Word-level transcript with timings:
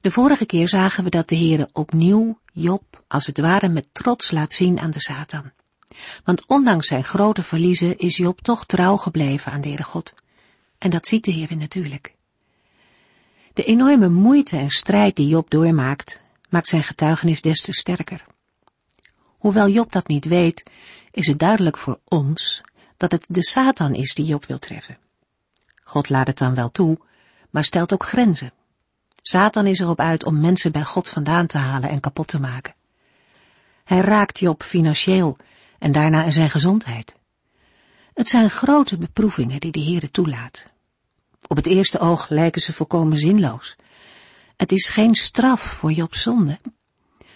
De 0.00 0.10
vorige 0.10 0.46
keer 0.46 0.68
zagen 0.68 1.04
we 1.04 1.10
dat 1.10 1.28
de 1.28 1.36
Heere 1.36 1.68
opnieuw 1.72 2.38
Job 2.52 3.04
als 3.08 3.26
het 3.26 3.38
ware 3.38 3.68
met 3.68 3.88
trots 3.92 4.30
laat 4.30 4.52
zien 4.52 4.78
aan 4.78 4.90
de 4.90 5.00
Satan. 5.00 5.52
Want 6.24 6.46
ondanks 6.46 6.86
zijn 6.86 7.04
grote 7.04 7.42
verliezen 7.42 7.98
is 7.98 8.16
Job 8.16 8.40
toch 8.40 8.66
trouw 8.66 8.96
gebleven 8.96 9.52
aan 9.52 9.60
de 9.60 9.68
Heere 9.68 9.82
God. 9.82 10.14
En 10.78 10.90
dat 10.90 11.06
ziet 11.06 11.24
de 11.24 11.32
Heere 11.32 11.54
natuurlijk. 11.54 12.14
De 13.52 13.64
enorme 13.64 14.08
moeite 14.08 14.56
en 14.56 14.70
strijd 14.70 15.16
die 15.16 15.28
Job 15.28 15.50
doormaakt, 15.50 16.20
maakt 16.48 16.68
zijn 16.68 16.82
getuigenis 16.82 17.42
des 17.42 17.60
te 17.60 17.72
sterker. 17.72 18.24
Hoewel 19.38 19.68
Job 19.68 19.92
dat 19.92 20.08
niet 20.08 20.24
weet, 20.24 20.70
is 21.10 21.26
het 21.26 21.38
duidelijk 21.38 21.78
voor 21.78 22.00
ons 22.04 22.62
dat 22.96 23.12
het 23.12 23.24
de 23.28 23.42
Satan 23.42 23.94
is 23.94 24.14
die 24.14 24.24
Job 24.24 24.44
wil 24.44 24.58
treffen. 24.58 24.98
God 25.82 26.08
laat 26.08 26.26
het 26.26 26.38
dan 26.38 26.54
wel 26.54 26.70
toe, 26.70 26.98
maar 27.50 27.64
stelt 27.64 27.92
ook 27.92 28.04
grenzen. 28.04 28.52
Satan 29.22 29.66
is 29.66 29.80
erop 29.80 30.00
uit 30.00 30.24
om 30.24 30.40
mensen 30.40 30.72
bij 30.72 30.84
God 30.84 31.08
vandaan 31.08 31.46
te 31.46 31.58
halen 31.58 31.90
en 31.90 32.00
kapot 32.00 32.26
te 32.26 32.40
maken. 32.40 32.74
Hij 33.84 34.00
raakt 34.00 34.38
Job 34.38 34.62
financieel 34.62 35.36
en 35.78 35.92
daarna 35.92 36.30
zijn 36.30 36.50
gezondheid. 36.50 37.14
Het 38.14 38.28
zijn 38.28 38.50
grote 38.50 38.98
beproevingen 38.98 39.60
die 39.60 39.72
de 39.72 39.82
Heere 39.82 40.10
toelaat. 40.10 40.72
Op 41.46 41.56
het 41.56 41.66
eerste 41.66 41.98
oog 41.98 42.28
lijken 42.28 42.60
ze 42.60 42.72
volkomen 42.72 43.16
zinloos. 43.16 43.76
Het 44.56 44.72
is 44.72 44.88
geen 44.88 45.14
straf 45.14 45.60
voor 45.60 45.92
Jobs 45.92 46.22
zonde. 46.22 46.58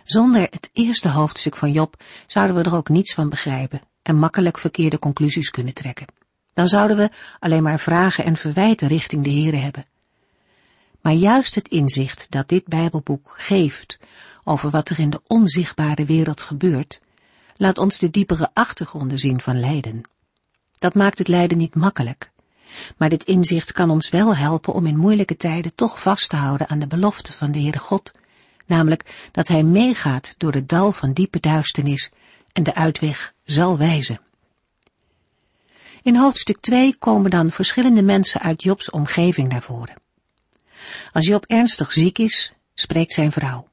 Zonder 0.04 0.40
het 0.40 0.70
eerste 0.72 1.08
hoofdstuk 1.08 1.56
van 1.56 1.72
Job 1.72 2.02
zouden 2.26 2.56
we 2.56 2.62
er 2.62 2.74
ook 2.74 2.88
niets 2.88 3.14
van 3.14 3.28
begrijpen 3.28 3.80
en 4.02 4.18
makkelijk 4.18 4.58
verkeerde 4.58 4.98
conclusies 4.98 5.50
kunnen 5.50 5.74
trekken. 5.74 6.06
Dan 6.54 6.68
zouden 6.68 6.96
we 6.96 7.10
alleen 7.38 7.62
maar 7.62 7.80
vragen 7.80 8.24
en 8.24 8.36
verwijten 8.36 8.88
richting 8.88 9.24
de 9.24 9.30
Heere 9.30 9.56
hebben. 9.56 9.86
Maar 11.02 11.12
juist 11.12 11.54
het 11.54 11.68
inzicht 11.68 12.26
dat 12.30 12.48
dit 12.48 12.66
Bijbelboek 12.66 13.34
geeft 13.36 13.98
over 14.44 14.70
wat 14.70 14.88
er 14.88 14.98
in 14.98 15.10
de 15.10 15.20
onzichtbare 15.26 16.04
wereld 16.04 16.40
gebeurt, 16.40 17.00
laat 17.56 17.78
ons 17.78 17.98
de 17.98 18.10
diepere 18.10 18.50
achtergronden 18.52 19.18
zien 19.18 19.40
van 19.40 19.60
lijden. 19.60 20.02
Dat 20.78 20.94
maakt 20.94 21.18
het 21.18 21.28
lijden 21.28 21.58
niet 21.58 21.74
makkelijk, 21.74 22.30
maar 22.96 23.08
dit 23.08 23.24
inzicht 23.24 23.72
kan 23.72 23.90
ons 23.90 24.10
wel 24.10 24.36
helpen 24.36 24.74
om 24.74 24.86
in 24.86 24.96
moeilijke 24.96 25.36
tijden 25.36 25.74
toch 25.74 26.00
vast 26.00 26.28
te 26.28 26.36
houden 26.36 26.68
aan 26.68 26.78
de 26.78 26.86
belofte 26.86 27.32
van 27.32 27.52
de 27.52 27.58
Heere 27.60 27.78
God, 27.78 28.12
namelijk 28.66 29.28
dat 29.32 29.48
Hij 29.48 29.62
meegaat 29.62 30.34
door 30.38 30.52
het 30.52 30.68
dal 30.68 30.92
van 30.92 31.12
diepe 31.12 31.40
duisternis 31.40 32.10
en 32.52 32.62
de 32.62 32.74
uitweg 32.74 33.34
zal 33.44 33.78
wijzen. 33.78 34.20
In 36.02 36.16
hoofdstuk 36.16 36.60
2 36.60 36.96
komen 36.96 37.30
dan 37.30 37.50
verschillende 37.50 38.02
mensen 38.02 38.40
uit 38.40 38.62
Jobs 38.62 38.90
omgeving 38.90 39.48
naar 39.48 39.62
voren. 39.62 40.00
Als 41.12 41.26
Job 41.26 41.44
ernstig 41.44 41.92
ziek 41.92 42.18
is, 42.18 42.52
spreekt 42.74 43.12
zijn 43.12 43.32
vrouw. 43.32 43.68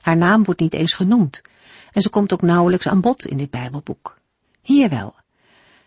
Haar 0.00 0.16
naam 0.16 0.44
wordt 0.44 0.60
niet 0.60 0.74
eens 0.74 0.92
genoemd 0.92 1.42
en 1.92 2.02
ze 2.02 2.10
komt 2.10 2.32
ook 2.32 2.42
nauwelijks 2.42 2.88
aan 2.88 3.00
bod 3.00 3.26
in 3.26 3.36
dit 3.36 3.50
Bijbelboek. 3.50 4.18
Hier 4.62 4.88
wel. 4.88 5.14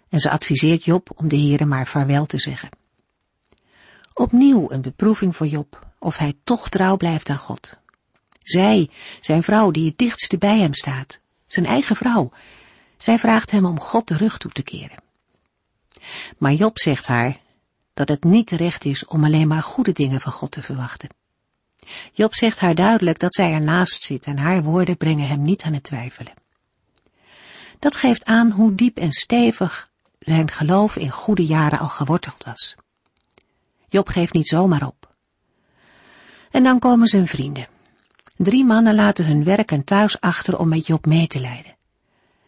En 0.09 0.19
ze 0.19 0.29
adviseert 0.29 0.83
Job 0.83 1.09
om 1.15 1.27
de 1.27 1.37
Heere 1.37 1.65
maar 1.65 1.87
vaarwel 1.87 2.25
te 2.25 2.37
zeggen. 2.37 2.69
Opnieuw 4.13 4.71
een 4.71 4.81
beproeving 4.81 5.35
voor 5.35 5.47
Job, 5.47 5.87
of 5.99 6.17
hij 6.17 6.33
toch 6.43 6.69
trouw 6.69 6.97
blijft 6.97 7.29
aan 7.29 7.37
God. 7.37 7.79
Zij, 8.39 8.89
zijn 9.21 9.43
vrouw 9.43 9.71
die 9.71 9.85
het 9.85 9.97
dichtste 9.97 10.37
bij 10.37 10.59
hem 10.59 10.73
staat, 10.73 11.21
zijn 11.47 11.65
eigen 11.65 11.95
vrouw, 11.95 12.31
zij 12.97 13.19
vraagt 13.19 13.51
hem 13.51 13.65
om 13.65 13.79
God 13.79 14.07
de 14.07 14.17
rug 14.17 14.37
toe 14.37 14.51
te 14.51 14.63
keren. 14.63 14.97
Maar 16.37 16.53
Job 16.53 16.79
zegt 16.79 17.07
haar 17.07 17.39
dat 17.93 18.09
het 18.09 18.23
niet 18.23 18.47
terecht 18.47 18.85
is 18.85 19.05
om 19.05 19.23
alleen 19.23 19.47
maar 19.47 19.63
goede 19.63 19.91
dingen 19.91 20.21
van 20.21 20.31
God 20.31 20.51
te 20.51 20.61
verwachten. 20.61 21.09
Job 22.13 22.35
zegt 22.35 22.59
haar 22.59 22.75
duidelijk 22.75 23.19
dat 23.19 23.33
zij 23.33 23.53
ernaast 23.53 24.03
zit 24.03 24.25
en 24.25 24.37
haar 24.37 24.63
woorden 24.63 24.97
brengen 24.97 25.27
hem 25.27 25.41
niet 25.41 25.63
aan 25.63 25.73
het 25.73 25.83
twijfelen. 25.83 26.33
Dat 27.79 27.95
geeft 27.95 28.25
aan 28.25 28.51
hoe 28.51 28.75
diep 28.75 28.97
en 28.97 29.11
stevig 29.11 29.89
zijn 30.19 30.51
geloof 30.51 30.95
in 30.95 31.09
goede 31.09 31.45
jaren 31.45 31.79
al 31.79 31.87
geworteld 31.87 32.43
was. 32.43 32.75
Job 33.89 34.07
geeft 34.07 34.33
niet 34.33 34.47
zomaar 34.47 34.85
op. 34.85 35.15
En 36.51 36.63
dan 36.63 36.79
komen 36.79 37.07
zijn 37.07 37.27
vrienden. 37.27 37.67
Drie 38.37 38.65
mannen 38.65 38.95
laten 38.95 39.25
hun 39.25 39.43
werk 39.43 39.71
en 39.71 39.83
thuis 39.83 40.19
achter 40.19 40.57
om 40.57 40.69
met 40.69 40.87
Job 40.87 41.05
mee 41.05 41.27
te 41.27 41.39
leiden. 41.39 41.77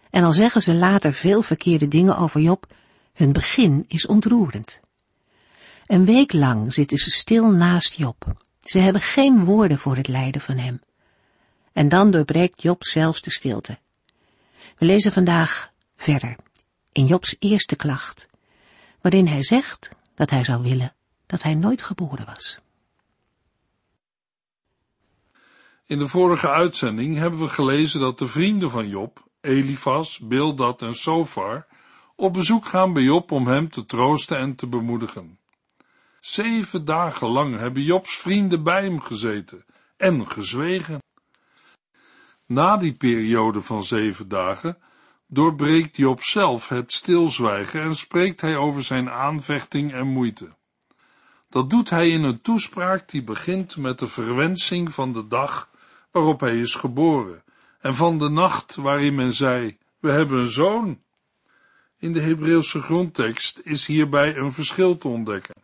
En 0.10 0.24
al 0.24 0.34
zeggen 0.34 0.62
ze 0.62 0.74
later 0.74 1.14
veel 1.14 1.42
verkeerde 1.42 1.88
dingen 1.88 2.18
over 2.18 2.42
Job, 2.42 2.74
hun 3.14 3.32
begin 3.32 3.86
is 3.88 4.06
ontroerend. 4.06 4.82
Een 5.92 6.06
week 6.06 6.34
lang 6.34 6.74
zitten 6.74 6.98
ze 6.98 7.12
stil 7.12 7.50
naast 7.50 7.94
Job. 7.94 8.26
Ze 8.62 8.80
hebben 8.80 9.02
geen 9.02 9.46
woorden 9.46 9.80
voor 9.80 9.96
het 9.96 10.08
lijden 10.08 10.42
van 10.42 10.58
hem. 10.58 10.82
En 11.74 11.90
dan 11.90 12.12
doorbreekt 12.12 12.62
Job 12.62 12.84
zelfs 12.84 13.22
de 13.22 13.32
stilte. 13.32 13.80
We 14.78 14.86
lezen 14.86 15.12
vandaag 15.12 15.72
verder, 15.96 16.36
in 16.92 17.06
Jobs 17.06 17.36
eerste 17.40 17.76
klacht, 17.76 18.30
waarin 19.02 19.28
hij 19.28 19.44
zegt 19.44 19.90
dat 20.16 20.30
hij 20.30 20.44
zou 20.44 20.62
willen 20.62 20.94
dat 21.26 21.44
hij 21.44 21.56
nooit 21.56 21.82
geboren 21.82 22.26
was. 22.26 22.60
In 25.86 25.98
de 25.98 26.08
vorige 26.08 26.50
uitzending 26.50 27.18
hebben 27.18 27.40
we 27.40 27.50
gelezen 27.50 28.00
dat 28.00 28.20
de 28.20 28.28
vrienden 28.28 28.70
van 28.70 28.88
Job, 28.88 29.28
Elifas, 29.42 30.20
Bildad 30.20 30.82
en 30.82 30.96
Sofar, 30.96 31.68
op 32.16 32.34
bezoek 32.34 32.66
gaan 32.66 32.94
bij 32.94 33.04
Job 33.04 33.32
om 33.32 33.48
hem 33.48 33.70
te 33.70 33.86
troosten 33.86 34.38
en 34.38 34.56
te 34.56 34.68
bemoedigen. 34.68 35.40
Zeven 36.22 36.86
dagen 36.86 37.28
lang 37.28 37.58
hebben 37.58 37.84
Jobs 37.84 38.18
vrienden 38.18 38.64
bij 38.64 38.84
hem 38.84 39.00
gezeten 39.00 39.66
en 39.98 40.30
gezwegen. 40.32 41.00
Na 42.46 42.78
die 42.78 42.94
periode 42.94 43.62
van 43.62 43.84
zeven 43.84 44.28
dagen 44.28 44.78
doorbreekt 45.28 45.98
Job 45.98 46.24
zelf 46.24 46.70
het 46.70 46.92
stilzwijgen 46.92 47.82
en 47.82 47.96
spreekt 47.96 48.42
hij 48.42 48.58
over 48.58 48.84
zijn 48.84 49.10
aanvechting 49.10 49.94
en 49.94 50.08
moeite. 50.08 50.56
Dat 51.50 51.70
doet 51.70 51.90
hij 51.90 52.10
in 52.10 52.24
een 52.24 52.42
toespraak 52.42 53.10
die 53.10 53.24
begint 53.24 53.78
met 53.78 54.00
de 54.00 54.08
verwensing 54.08 54.94
van 54.94 55.14
de 55.14 55.28
dag 55.28 55.70
waarop 56.12 56.40
hij 56.40 56.60
is 56.60 56.76
geboren 56.76 57.44
en 57.80 57.96
van 57.96 58.20
de 58.20 58.30
nacht 58.30 58.76
waarin 58.76 59.16
men 59.16 59.34
zei, 59.34 59.78
we 60.00 60.12
hebben 60.12 60.40
een 60.40 60.48
zoon. 60.48 61.02
In 61.98 62.14
de 62.14 62.22
Hebreeuwse 62.22 62.82
grondtekst 62.82 63.60
is 63.64 63.86
hierbij 63.86 64.38
een 64.38 64.52
verschil 64.52 64.98
te 64.98 65.08
ontdekken. 65.08 65.61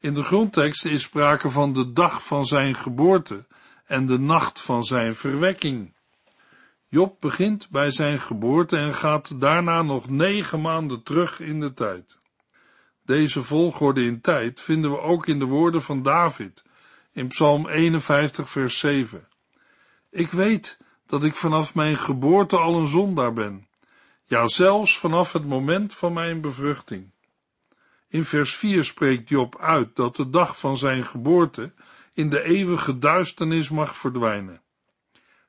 In 0.00 0.14
de 0.14 0.22
grondtekst 0.22 0.84
is 0.84 1.02
sprake 1.02 1.50
van 1.50 1.72
de 1.72 1.92
dag 1.92 2.26
van 2.26 2.44
zijn 2.44 2.74
geboorte 2.74 3.46
en 3.86 4.06
de 4.06 4.18
nacht 4.18 4.62
van 4.62 4.84
zijn 4.84 5.14
verwekking. 5.14 5.94
Job 6.88 7.20
begint 7.20 7.70
bij 7.70 7.90
zijn 7.90 8.20
geboorte 8.20 8.76
en 8.76 8.94
gaat 8.94 9.40
daarna 9.40 9.82
nog 9.82 10.08
negen 10.08 10.60
maanden 10.60 11.02
terug 11.02 11.40
in 11.40 11.60
de 11.60 11.72
tijd. 11.72 12.18
Deze 13.04 13.42
volgorde 13.42 14.04
in 14.04 14.20
tijd 14.20 14.60
vinden 14.60 14.90
we 14.90 15.00
ook 15.00 15.26
in 15.26 15.38
de 15.38 15.44
woorden 15.44 15.82
van 15.82 16.02
David 16.02 16.64
in 17.12 17.28
Psalm 17.28 17.68
51, 17.68 18.48
vers 18.48 18.78
7. 18.78 19.28
Ik 20.10 20.30
weet 20.30 20.78
dat 21.06 21.24
ik 21.24 21.34
vanaf 21.34 21.74
mijn 21.74 21.96
geboorte 21.96 22.56
al 22.56 22.74
een 22.74 22.86
zondaar 22.86 23.32
ben 23.32 23.68
ja 24.28 24.48
zelfs 24.48 24.98
vanaf 24.98 25.32
het 25.32 25.44
moment 25.44 25.94
van 25.94 26.12
mijn 26.12 26.40
bevruchting. 26.40 27.10
In 28.08 28.24
vers 28.24 28.56
4 28.56 28.84
spreekt 28.84 29.28
Job 29.28 29.58
uit 29.60 29.96
dat 29.96 30.16
de 30.16 30.30
dag 30.30 30.58
van 30.58 30.76
zijn 30.76 31.04
geboorte 31.04 31.72
in 32.12 32.28
de 32.28 32.42
eeuwige 32.42 32.98
duisternis 32.98 33.68
mag 33.68 33.96
verdwijnen. 33.96 34.62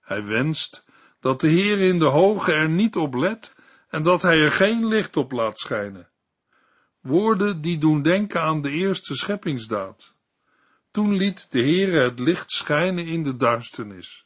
Hij 0.02 0.24
wenst 0.24 0.86
dat 1.20 1.42
de 1.42 1.48
Heer 1.48 1.80
in 1.80 2.00
de 2.00 2.06
hoge 2.06 2.54
er 2.54 2.70
niet 2.70 2.96
op 2.96 3.14
let 3.14 3.56
en 3.90 4.04
dat 4.04 4.22
hij 4.22 4.44
er 4.44 4.52
geen 4.52 4.88
licht 4.88 5.18
op 5.18 5.32
laat 5.32 5.60
schijnen. 5.60 6.10
Woorden 7.02 7.62
die 7.62 7.78
doen 7.78 8.02
denken 8.02 8.42
aan 8.42 8.62
de 8.62 8.70
eerste 8.70 9.16
scheppingsdaad. 9.16 10.18
Toen 10.92 11.16
liet 11.16 11.52
de 11.52 11.60
Heer 11.60 12.04
het 12.04 12.20
licht 12.20 12.52
schijnen 12.52 13.06
in 13.06 13.24
de 13.24 13.36
duisternis. 13.36 14.24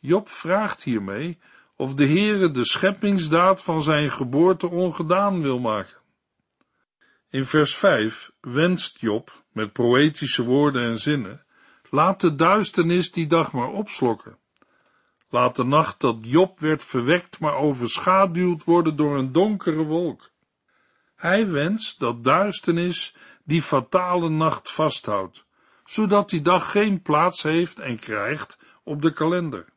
Job 0.00 0.28
vraagt 0.28 0.82
hiermee 0.82 1.38
of 1.76 1.94
de 1.94 2.06
Heere 2.06 2.50
de 2.50 2.64
scheppingsdaad 2.64 3.62
van 3.62 3.82
zijn 3.82 4.10
geboorte 4.10 4.68
ongedaan 4.68 5.42
wil 5.42 5.58
maken. 5.58 6.01
In 7.32 7.44
vers 7.44 7.76
5 7.76 8.32
wenst 8.40 9.00
Job, 9.00 9.42
met 9.52 9.72
poëtische 9.72 10.42
woorden 10.42 10.82
en 10.82 10.98
zinnen, 10.98 11.44
Laat 11.90 12.20
de 12.20 12.34
duisternis 12.34 13.12
die 13.12 13.26
dag 13.26 13.52
maar 13.52 13.68
opslokken. 13.68 14.38
Laat 15.28 15.56
de 15.56 15.64
nacht 15.64 16.00
dat 16.00 16.16
Job 16.20 16.60
werd 16.60 16.84
verwekt 16.84 17.38
maar 17.38 17.54
overschaduwd 17.54 18.64
worden 18.64 18.96
door 18.96 19.16
een 19.18 19.32
donkere 19.32 19.82
wolk. 19.82 20.30
Hij 21.16 21.48
wenst 21.48 22.00
dat 22.00 22.24
duisternis 22.24 23.14
die 23.44 23.62
fatale 23.62 24.28
nacht 24.28 24.70
vasthoudt, 24.70 25.44
zodat 25.84 26.30
die 26.30 26.42
dag 26.42 26.70
geen 26.70 27.02
plaats 27.02 27.42
heeft 27.42 27.78
en 27.78 27.98
krijgt 27.98 28.58
op 28.82 29.02
de 29.02 29.12
kalender. 29.12 29.68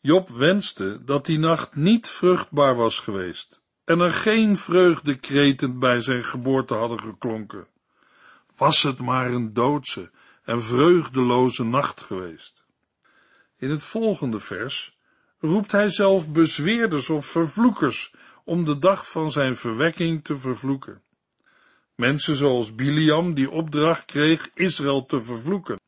Job 0.00 0.28
wenste 0.28 1.04
dat 1.04 1.26
die 1.26 1.38
nacht 1.38 1.74
niet 1.74 2.08
vruchtbaar 2.08 2.76
was 2.76 3.00
geweest 3.00 3.64
en 3.86 4.00
er 4.00 4.10
geen 4.10 4.56
vreugdekreten 4.56 5.78
bij 5.78 6.00
zijn 6.00 6.24
geboorte 6.24 6.74
hadden 6.74 7.00
geklonken. 7.00 7.66
Was 8.56 8.82
het 8.82 8.98
maar 8.98 9.32
een 9.32 9.52
doodse 9.52 10.10
en 10.44 10.62
vreugdeloze 10.62 11.64
nacht 11.64 12.00
geweest. 12.00 12.64
In 13.56 13.70
het 13.70 13.82
volgende 13.82 14.40
vers 14.40 14.98
roept 15.38 15.72
hij 15.72 15.88
zelf 15.88 16.30
bezweerders 16.32 17.10
of 17.10 17.26
vervloekers 17.26 18.14
om 18.44 18.64
de 18.64 18.78
dag 18.78 19.10
van 19.10 19.30
zijn 19.30 19.56
verwekking 19.56 20.24
te 20.24 20.36
vervloeken. 20.36 21.02
Mensen 21.94 22.36
zoals 22.36 22.74
Biliam 22.74 23.34
die 23.34 23.50
opdracht 23.50 24.04
kreeg 24.04 24.50
Israël 24.54 25.06
te 25.06 25.20
vervloeken. 25.20 25.80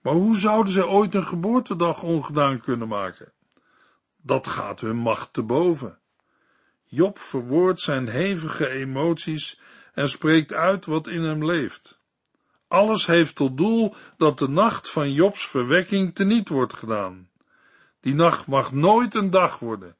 Maar 0.00 0.14
hoe 0.14 0.36
zouden 0.36 0.72
zij 0.72 0.84
ooit 0.84 1.14
een 1.14 1.26
geboortedag 1.26 2.02
ongedaan 2.02 2.60
kunnen 2.60 2.88
maken? 2.88 3.32
Dat 4.16 4.46
gaat 4.46 4.80
hun 4.80 4.96
macht 4.96 5.32
te 5.32 5.42
boven. 5.42 6.00
Job 6.94 7.18
verwoordt 7.18 7.80
zijn 7.80 8.08
hevige 8.08 8.68
emoties 8.68 9.60
en 9.94 10.08
spreekt 10.08 10.52
uit 10.52 10.86
wat 10.86 11.06
in 11.06 11.22
hem 11.22 11.44
leeft. 11.44 11.98
Alles 12.68 13.06
heeft 13.06 13.36
tot 13.36 13.56
doel 13.56 13.94
dat 14.16 14.38
de 14.38 14.48
nacht 14.48 14.90
van 14.90 15.12
Jobs 15.12 15.46
verwekking 15.46 16.14
teniet 16.14 16.48
wordt 16.48 16.74
gedaan. 16.74 17.30
Die 18.00 18.14
nacht 18.14 18.46
mag 18.46 18.72
nooit 18.72 19.14
een 19.14 19.30
dag 19.30 19.58
worden. 19.58 19.96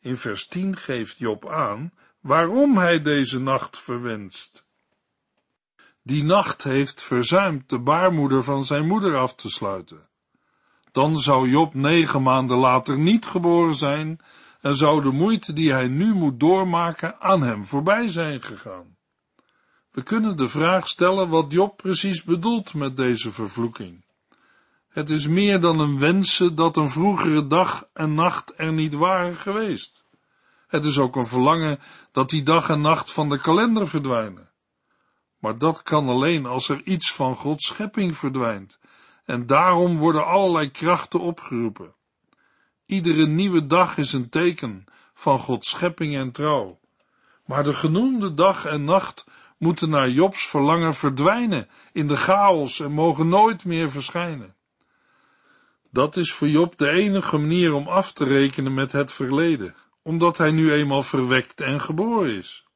In 0.00 0.16
vers 0.16 0.46
10 0.46 0.76
geeft 0.76 1.18
Job 1.18 1.48
aan 1.48 1.92
waarom 2.20 2.78
hij 2.78 3.02
deze 3.02 3.40
nacht 3.40 3.78
verwenst. 3.78 4.66
Die 6.02 6.22
nacht 6.22 6.62
heeft 6.62 7.02
verzuimd 7.02 7.68
de 7.68 7.78
baarmoeder 7.78 8.44
van 8.44 8.64
zijn 8.64 8.86
moeder 8.86 9.16
af 9.16 9.34
te 9.34 9.50
sluiten. 9.50 10.08
Dan 10.92 11.16
zou 11.16 11.48
Job 11.48 11.74
negen 11.74 12.22
maanden 12.22 12.56
later 12.56 12.98
niet 12.98 13.26
geboren 13.26 13.74
zijn 13.74 14.20
en 14.66 14.74
zou 14.74 15.02
de 15.02 15.10
moeite 15.10 15.52
die 15.52 15.72
hij 15.72 15.88
nu 15.88 16.14
moet 16.14 16.40
doormaken 16.40 17.20
aan 17.20 17.42
hem 17.42 17.64
voorbij 17.64 18.08
zijn 18.08 18.42
gegaan. 18.42 18.96
We 19.90 20.02
kunnen 20.02 20.36
de 20.36 20.48
vraag 20.48 20.88
stellen 20.88 21.28
wat 21.28 21.52
Job 21.52 21.76
precies 21.76 22.24
bedoelt 22.24 22.74
met 22.74 22.96
deze 22.96 23.30
vervloeking. 23.30 24.04
Het 24.88 25.10
is 25.10 25.28
meer 25.28 25.60
dan 25.60 25.78
een 25.78 25.98
wensen 25.98 26.54
dat 26.54 26.76
een 26.76 26.88
vroegere 26.88 27.46
dag 27.46 27.88
en 27.92 28.14
nacht 28.14 28.52
er 28.56 28.72
niet 28.72 28.94
waren 28.94 29.36
geweest. 29.36 30.04
Het 30.66 30.84
is 30.84 30.98
ook 30.98 31.16
een 31.16 31.26
verlangen 31.26 31.78
dat 32.12 32.30
die 32.30 32.42
dag 32.42 32.68
en 32.68 32.80
nacht 32.80 33.12
van 33.12 33.28
de 33.28 33.38
kalender 33.38 33.88
verdwijnen. 33.88 34.50
Maar 35.38 35.58
dat 35.58 35.82
kan 35.82 36.08
alleen 36.08 36.46
als 36.46 36.68
er 36.68 36.82
iets 36.84 37.12
van 37.12 37.34
Gods 37.34 37.66
schepping 37.66 38.16
verdwijnt, 38.16 38.78
en 39.24 39.46
daarom 39.46 39.96
worden 39.96 40.26
allerlei 40.26 40.70
krachten 40.70 41.20
opgeroepen. 41.20 41.95
Iedere 42.86 43.26
nieuwe 43.26 43.66
dag 43.66 43.96
is 43.96 44.12
een 44.12 44.28
teken 44.28 44.84
van 45.14 45.38
Gods 45.38 45.70
schepping 45.70 46.16
en 46.16 46.32
trouw. 46.32 46.80
Maar 47.44 47.64
de 47.64 47.74
genoemde 47.74 48.34
dag 48.34 48.64
en 48.64 48.84
nacht 48.84 49.26
moeten 49.58 49.88
naar 49.88 50.10
Jobs 50.10 50.46
verlangen 50.46 50.94
verdwijnen 50.94 51.68
in 51.92 52.06
de 52.06 52.16
chaos 52.16 52.80
en 52.80 52.92
mogen 52.92 53.28
nooit 53.28 53.64
meer 53.64 53.90
verschijnen. 53.90 54.54
Dat 55.90 56.16
is 56.16 56.32
voor 56.32 56.48
Job 56.48 56.78
de 56.78 56.88
enige 56.88 57.36
manier 57.36 57.72
om 57.72 57.88
af 57.88 58.12
te 58.12 58.24
rekenen 58.24 58.74
met 58.74 58.92
het 58.92 59.12
verleden, 59.12 59.74
omdat 60.02 60.38
hij 60.38 60.50
nu 60.50 60.72
eenmaal 60.72 61.02
verwekt 61.02 61.60
en 61.60 61.80
geboren 61.80 62.36
is. 62.36 62.66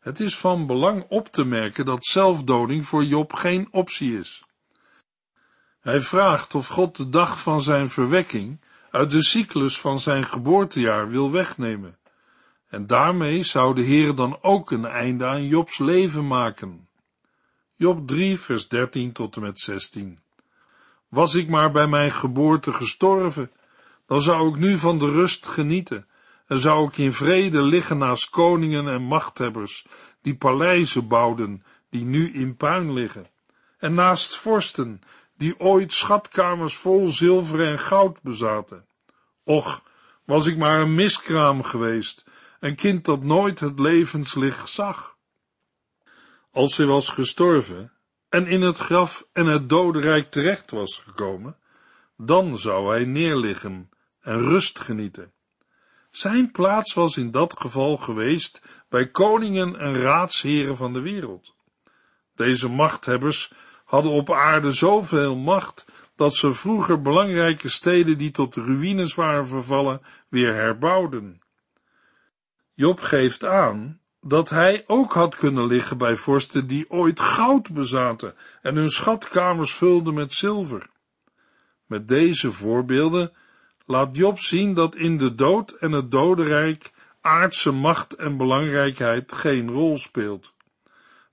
Het 0.00 0.20
is 0.20 0.36
van 0.36 0.66
belang 0.66 1.04
op 1.08 1.28
te 1.28 1.44
merken 1.44 1.84
dat 1.84 2.06
zelfdoding 2.06 2.86
voor 2.86 3.04
Job 3.04 3.32
geen 3.32 3.68
optie 3.70 4.18
is. 4.18 4.44
Hij 5.80 6.00
vraagt 6.00 6.54
of 6.54 6.66
God 6.66 6.96
de 6.96 7.08
dag 7.08 7.40
van 7.40 7.60
zijn 7.60 7.88
verwekking 7.88 8.60
uit 8.90 9.10
de 9.10 9.22
cyclus 9.22 9.80
van 9.80 10.00
zijn 10.00 10.24
geboortejaar 10.24 11.08
wil 11.08 11.30
wegnemen. 11.30 11.96
En 12.68 12.86
daarmee 12.86 13.42
zou 13.42 13.74
de 13.74 13.82
Heer 13.82 14.14
dan 14.14 14.38
ook 14.40 14.70
een 14.70 14.84
einde 14.84 15.26
aan 15.26 15.46
Jobs 15.46 15.78
leven 15.78 16.26
maken. 16.26 16.88
Job 17.76 18.06
3, 18.06 18.38
vers 18.38 18.68
13 18.68 19.12
tot 19.12 19.36
en 19.36 19.42
met 19.42 19.60
16. 19.60 20.18
Was 21.08 21.34
ik 21.34 21.48
maar 21.48 21.72
bij 21.72 21.86
mijn 21.86 22.12
geboorte 22.12 22.72
gestorven, 22.72 23.50
dan 24.06 24.20
zou 24.20 24.48
ik 24.48 24.56
nu 24.56 24.78
van 24.78 24.98
de 24.98 25.10
rust 25.10 25.46
genieten 25.46 26.06
en 26.46 26.58
zou 26.58 26.88
ik 26.88 26.98
in 26.98 27.12
vrede 27.12 27.62
liggen 27.62 27.98
naast 27.98 28.30
koningen 28.30 28.88
en 28.88 29.02
machthebbers, 29.02 29.86
die 30.22 30.36
paleizen 30.36 31.08
bouwden, 31.08 31.64
die 31.90 32.04
nu 32.04 32.32
in 32.32 32.56
puin 32.56 32.92
liggen, 32.92 33.26
en 33.78 33.94
naast 33.94 34.36
vorsten, 34.36 35.00
die 35.36 35.60
ooit 35.60 35.92
schatkamers 35.92 36.76
vol 36.76 37.08
zilver 37.08 37.66
en 37.66 37.78
goud 37.78 38.22
bezaten. 38.22 38.86
Och, 39.44 39.82
was 40.24 40.46
ik 40.46 40.56
maar 40.56 40.80
een 40.80 40.94
miskraam 40.94 41.62
geweest, 41.62 42.24
een 42.60 42.74
kind 42.74 43.04
dat 43.04 43.22
nooit 43.22 43.60
het 43.60 43.78
levenslicht 43.78 44.68
zag. 44.68 45.16
Als 46.50 46.76
hij 46.76 46.86
was 46.86 47.08
gestorven 47.08 47.92
en 48.28 48.46
in 48.46 48.62
het 48.62 48.78
graf 48.78 49.26
en 49.32 49.46
het 49.46 49.68
dodenrijk 49.68 50.30
terecht 50.30 50.70
was 50.70 50.96
gekomen, 50.96 51.58
dan 52.16 52.58
zou 52.58 52.90
hij 52.90 53.04
neerliggen 53.04 53.90
en 54.20 54.38
rust 54.38 54.80
genieten. 54.80 55.32
Zijn 56.10 56.50
plaats 56.50 56.94
was 56.94 57.16
in 57.16 57.30
dat 57.30 57.60
geval 57.60 57.96
geweest 57.96 58.62
bij 58.88 59.10
koningen 59.10 59.76
en 59.76 59.94
raadsheren 59.94 60.76
van 60.76 60.92
de 60.92 61.00
wereld. 61.00 61.54
Deze 62.34 62.68
machthebbers 62.68 63.52
hadden 63.86 64.12
op 64.12 64.32
aarde 64.32 64.70
zoveel 64.70 65.36
macht 65.36 65.84
dat 66.16 66.34
ze 66.34 66.52
vroeger 66.52 67.02
belangrijke 67.02 67.68
steden 67.68 68.18
die 68.18 68.30
tot 68.30 68.54
ruïnes 68.54 69.14
waren 69.14 69.46
vervallen 69.46 70.02
weer 70.28 70.54
herbouwden. 70.54 71.40
Job 72.74 73.00
geeft 73.00 73.44
aan 73.44 74.00
dat 74.20 74.50
hij 74.50 74.84
ook 74.86 75.12
had 75.12 75.36
kunnen 75.36 75.66
liggen 75.66 75.98
bij 75.98 76.16
vorsten 76.16 76.66
die 76.66 76.90
ooit 76.90 77.20
goud 77.20 77.72
bezaten 77.72 78.34
en 78.62 78.76
hun 78.76 78.90
schatkamers 78.90 79.72
vulden 79.72 80.14
met 80.14 80.32
zilver. 80.32 80.90
Met 81.86 82.08
deze 82.08 82.52
voorbeelden 82.52 83.32
laat 83.84 84.16
Job 84.16 84.38
zien 84.38 84.74
dat 84.74 84.96
in 84.96 85.16
de 85.16 85.34
dood 85.34 85.70
en 85.70 85.92
het 85.92 86.10
dodenrijk 86.10 86.92
aardse 87.20 87.72
macht 87.72 88.14
en 88.14 88.36
belangrijkheid 88.36 89.32
geen 89.32 89.70
rol 89.70 89.96
speelt. 89.96 90.54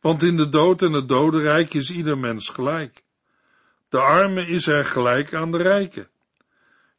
Want 0.03 0.23
in 0.23 0.37
de 0.37 0.49
dood 0.49 0.81
en 0.81 0.93
het 0.93 1.07
dodenrijk 1.07 1.73
is 1.73 1.91
ieder 1.91 2.17
mens 2.17 2.49
gelijk. 2.49 3.03
De 3.89 3.99
arme 3.99 4.47
is 4.47 4.67
er 4.67 4.85
gelijk 4.85 5.33
aan 5.33 5.51
de 5.51 5.57
rijke. 5.57 6.09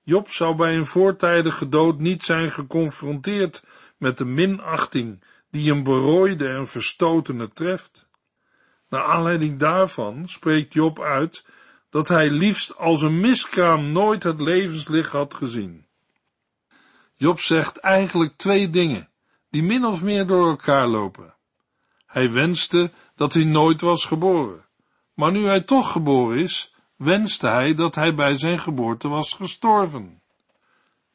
Job 0.03 0.31
zou 0.31 0.57
bij 0.57 0.77
een 0.77 0.87
voortijdige 0.87 1.69
dood 1.69 1.99
niet 1.99 2.23
zijn 2.23 2.51
geconfronteerd 2.51 3.65
met 3.97 4.19
de 4.19 4.25
minachting 4.25 5.23
die 5.51 5.73
een 5.73 5.83
berooide 5.83 6.49
en 6.49 6.67
verstotene 6.67 7.53
treft. 7.53 8.09
Naar 8.89 9.03
aanleiding 9.03 9.59
daarvan 9.59 10.29
spreekt 10.29 10.73
Job 10.73 11.01
uit 11.01 11.45
dat 11.91 12.09
hij 12.09 12.31
liefst 12.31 12.77
als 12.77 13.03
een 13.03 13.21
miskraam 13.21 13.93
nooit 13.93 14.23
het 14.23 14.41
levenslicht 14.41 15.13
had 15.13 15.35
gezien. 15.35 15.87
Job 17.17 17.41
zegt 17.41 17.79
eigenlijk 17.79 18.37
twee 18.37 18.71
dingen, 18.71 19.09
die 19.51 19.63
min 19.63 19.85
of 19.85 20.03
meer 20.03 20.27
door 20.27 20.49
elkaar 20.49 20.87
lopen. 20.87 21.35
Hij 22.15 22.31
wenste 22.31 22.93
dat 23.15 23.35
hij 23.35 23.45
nooit 23.45 23.81
was 23.81 24.05
geboren, 24.05 24.67
maar 25.15 25.33
nu 25.33 25.47
hij 25.47 25.61
toch 25.61 25.93
geboren 25.93 26.39
is, 26.39 26.75
wenste 26.97 27.49
hij 27.49 27.75
dat 27.75 27.95
hij 27.95 28.15
bij 28.15 28.35
zijn 28.35 28.59
geboorte 28.59 29.09
was 29.09 29.33
gestorven. 29.33 30.23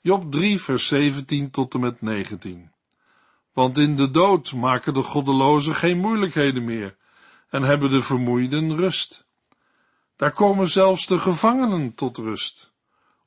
Job 0.02 0.32
3 0.32 0.62
vers 0.62 0.88
17 0.88 1.52
tot 1.52 1.74
en 1.74 1.80
met 1.80 2.02
19 2.02 2.72
Want 3.54 3.78
in 3.78 3.96
de 3.96 4.12
dood 4.12 4.54
maken 4.54 4.94
de 4.94 5.02
goddelozen 5.02 5.76
geen 5.76 5.98
moeilijkheden 5.98 6.64
meer 6.64 6.96
en 7.50 7.64
hebben 7.64 7.90
de 7.90 8.02
vermoeiden 8.02 8.76
rust. 8.76 9.26
Daar 10.16 10.32
komen 10.32 10.70
zelfs 10.70 11.08
de 11.08 11.20
gevangenen 11.20 11.96
tot 11.96 12.18
rust, 12.18 12.72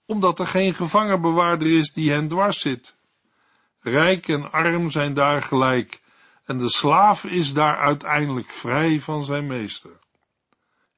omdat 0.07 0.39
er 0.39 0.47
geen 0.47 0.75
gevangenbewaarder 0.75 1.79
is 1.79 1.93
die 1.93 2.11
hen 2.11 2.29
dwars 2.29 2.61
zit. 2.61 2.97
Rijk 3.81 4.29
en 4.29 4.53
arm 4.53 4.91
zijn 4.91 5.15
daar 5.15 5.43
gelijk, 5.43 6.02
en 6.45 6.59
de 6.59 6.71
slaaf 6.71 7.25
is 7.25 7.53
daar 7.53 7.77
uiteindelijk 7.77 8.49
vrij 8.49 9.01
van 9.01 9.25
zijn 9.25 9.47
meester. 9.47 9.99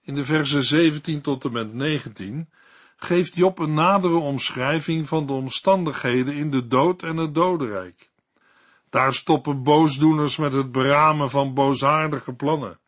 In 0.03 0.15
de 0.15 0.25
versen 0.25 0.63
17 0.63 1.21
tot 1.21 1.45
en 1.45 1.53
met 1.53 1.75
19 1.75 2.49
geeft 2.97 3.35
Job 3.35 3.59
een 3.59 3.75
nadere 3.75 4.17
omschrijving 4.17 5.09
van 5.09 5.27
de 5.27 5.33
omstandigheden 5.33 6.35
in 6.35 6.51
de 6.51 6.67
dood 6.67 7.03
en 7.03 7.17
het 7.17 7.35
dodenrijk. 7.35 8.11
Daar 8.91 9.15
stoppen 9.15 9.63
boosdoeners 9.63 10.37
met 10.37 10.53
het 10.53 10.73
beramen 10.73 11.31
van 11.31 11.55
boosaardige 11.55 12.33
plannen. 12.33 12.79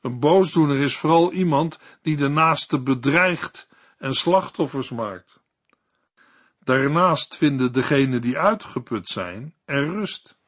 Een 0.00 0.18
boosdoener 0.18 0.76
is 0.76 0.96
vooral 0.96 1.32
iemand 1.32 1.78
die 2.02 2.16
de 2.16 2.28
naaste 2.28 2.80
bedreigt 2.80 3.68
en 3.98 4.14
slachtoffers 4.14 4.90
maakt. 4.90 5.40
Daarnaast 6.64 7.36
vinden 7.36 7.72
degenen 7.72 8.20
die 8.20 8.38
uitgeput 8.38 9.08
zijn 9.08 9.54
er 9.64 9.84
rust. 9.84 10.40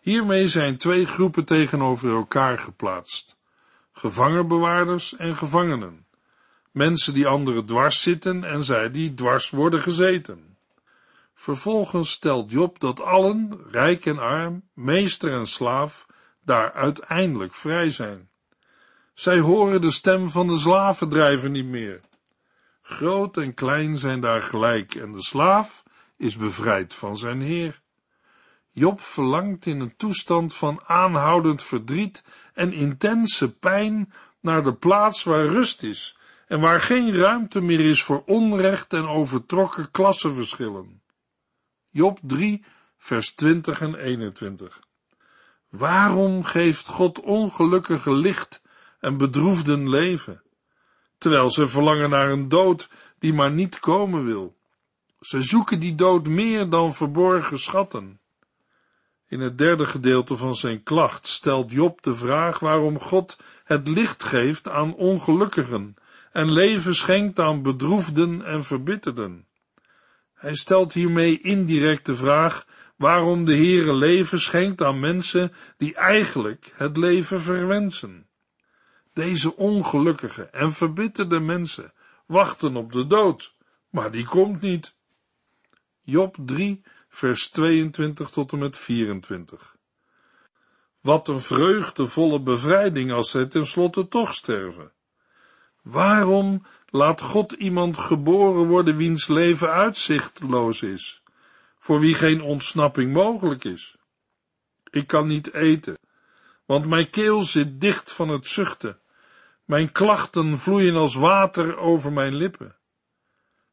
Hiermee 0.00 0.48
zijn 0.48 0.76
twee 0.76 1.06
groepen 1.06 1.44
tegenover 1.44 2.10
elkaar 2.10 2.58
geplaatst: 2.58 3.36
gevangenbewaarders 3.92 5.16
en 5.16 5.36
gevangenen. 5.36 6.06
Mensen 6.70 7.14
die 7.14 7.26
anderen 7.26 7.66
dwars 7.66 8.02
zitten 8.02 8.44
en 8.44 8.64
zij 8.64 8.90
die 8.90 9.14
dwars 9.14 9.50
worden 9.50 9.80
gezeten. 9.80 10.56
Vervolgens 11.34 12.10
stelt 12.10 12.50
Job 12.50 12.80
dat 12.80 13.00
allen, 13.00 13.60
rijk 13.70 14.06
en 14.06 14.18
arm, 14.18 14.62
meester 14.74 15.32
en 15.32 15.46
slaaf, 15.46 16.06
daar 16.44 16.72
uiteindelijk 16.72 17.54
vrij 17.54 17.90
zijn. 17.90 18.28
Zij 19.14 19.38
horen 19.38 19.80
de 19.80 19.90
stem 19.90 20.30
van 20.30 20.46
de 20.46 20.58
slavendrijver 20.58 21.50
niet 21.50 21.64
meer. 21.64 22.00
Groot 22.82 23.36
en 23.36 23.54
klein 23.54 23.98
zijn 23.98 24.20
daar 24.20 24.42
gelijk 24.42 24.94
en 24.94 25.12
de 25.12 25.22
slaaf 25.22 25.82
is 26.16 26.36
bevrijd 26.36 26.94
van 26.94 27.16
zijn 27.16 27.40
heer. 27.40 27.80
Job 28.80 29.00
verlangt 29.00 29.66
in 29.66 29.80
een 29.80 29.96
toestand 29.96 30.54
van 30.54 30.80
aanhoudend 30.86 31.62
verdriet 31.62 32.24
en 32.54 32.72
intense 32.72 33.54
pijn 33.54 34.12
naar 34.40 34.62
de 34.62 34.74
plaats 34.74 35.24
waar 35.24 35.46
rust 35.46 35.82
is 35.82 36.16
en 36.46 36.60
waar 36.60 36.80
geen 36.80 37.14
ruimte 37.14 37.60
meer 37.60 37.80
is 37.80 38.02
voor 38.02 38.22
onrecht 38.26 38.92
en 38.92 39.06
overtrokken 39.06 39.90
klassenverschillen. 39.90 41.02
Job 41.88 42.18
3, 42.22 42.64
vers 42.98 43.34
20 43.34 43.80
en 43.80 43.94
21. 43.94 44.80
Waarom 45.68 46.44
geeft 46.44 46.86
God 46.86 47.20
ongelukkige 47.20 48.12
licht 48.12 48.62
en 49.00 49.16
bedroefden 49.16 49.88
leven, 49.88 50.42
terwijl 51.18 51.50
ze 51.50 51.68
verlangen 51.68 52.10
naar 52.10 52.30
een 52.30 52.48
dood 52.48 52.90
die 53.18 53.32
maar 53.32 53.52
niet 53.52 53.78
komen 53.78 54.24
wil? 54.24 54.56
Ze 55.20 55.42
zoeken 55.42 55.80
die 55.80 55.94
dood 55.94 56.26
meer 56.26 56.68
dan 56.68 56.94
verborgen 56.94 57.58
schatten. 57.58 58.19
In 59.30 59.40
het 59.40 59.58
derde 59.58 59.86
gedeelte 59.86 60.36
van 60.36 60.54
zijn 60.54 60.82
klacht 60.82 61.26
stelt 61.26 61.72
Job 61.72 62.02
de 62.02 62.14
vraag 62.14 62.58
waarom 62.58 62.98
God 62.98 63.38
het 63.64 63.88
licht 63.88 64.22
geeft 64.22 64.68
aan 64.68 64.94
ongelukkigen 64.94 65.94
en 66.32 66.52
leven 66.52 66.94
schenkt 66.94 67.38
aan 67.38 67.62
bedroefden 67.62 68.44
en 68.44 68.64
verbitterden. 68.64 69.46
Hij 70.34 70.54
stelt 70.54 70.92
hiermee 70.92 71.40
indirect 71.40 72.06
de 72.06 72.14
vraag 72.14 72.66
waarom 72.96 73.44
de 73.44 73.56
Heere 73.56 73.94
leven 73.94 74.40
schenkt 74.40 74.82
aan 74.82 75.00
mensen 75.00 75.52
die 75.76 75.94
eigenlijk 75.94 76.72
het 76.76 76.96
leven 76.96 77.40
verwensen. 77.40 78.26
Deze 79.12 79.56
ongelukkige 79.56 80.42
en 80.42 80.72
verbitterde 80.72 81.40
mensen 81.40 81.92
wachten 82.26 82.76
op 82.76 82.92
de 82.92 83.06
dood, 83.06 83.54
maar 83.90 84.10
die 84.10 84.24
komt 84.24 84.60
niet. 84.60 84.94
Job 86.02 86.36
3, 86.38 86.82
vers 87.10 87.50
22 87.50 88.30
tot 88.30 88.52
en 88.52 88.58
met 88.58 88.76
24. 88.76 89.76
Wat 91.00 91.28
een 91.28 91.40
vreugdevolle 91.40 92.40
bevrijding 92.40 93.12
als 93.12 93.30
zij 93.30 93.46
tenslotte 93.46 94.08
toch 94.08 94.34
sterven. 94.34 94.92
Waarom 95.82 96.66
laat 96.86 97.20
God 97.20 97.52
iemand 97.52 97.96
geboren 97.98 98.66
worden 98.66 98.96
wiens 98.96 99.28
leven 99.28 99.72
uitzichtloos 99.72 100.82
is, 100.82 101.22
voor 101.78 102.00
wie 102.00 102.14
geen 102.14 102.42
ontsnapping 102.42 103.12
mogelijk 103.12 103.64
is? 103.64 103.96
Ik 104.90 105.06
kan 105.06 105.26
niet 105.26 105.52
eten, 105.52 105.98
want 106.66 106.86
mijn 106.86 107.10
keel 107.10 107.42
zit 107.42 107.80
dicht 107.80 108.12
van 108.12 108.28
het 108.28 108.46
zuchten. 108.46 109.00
Mijn 109.64 109.92
klachten 109.92 110.58
vloeien 110.58 110.96
als 110.96 111.14
water 111.14 111.76
over 111.76 112.12
mijn 112.12 112.34
lippen. 112.34 112.76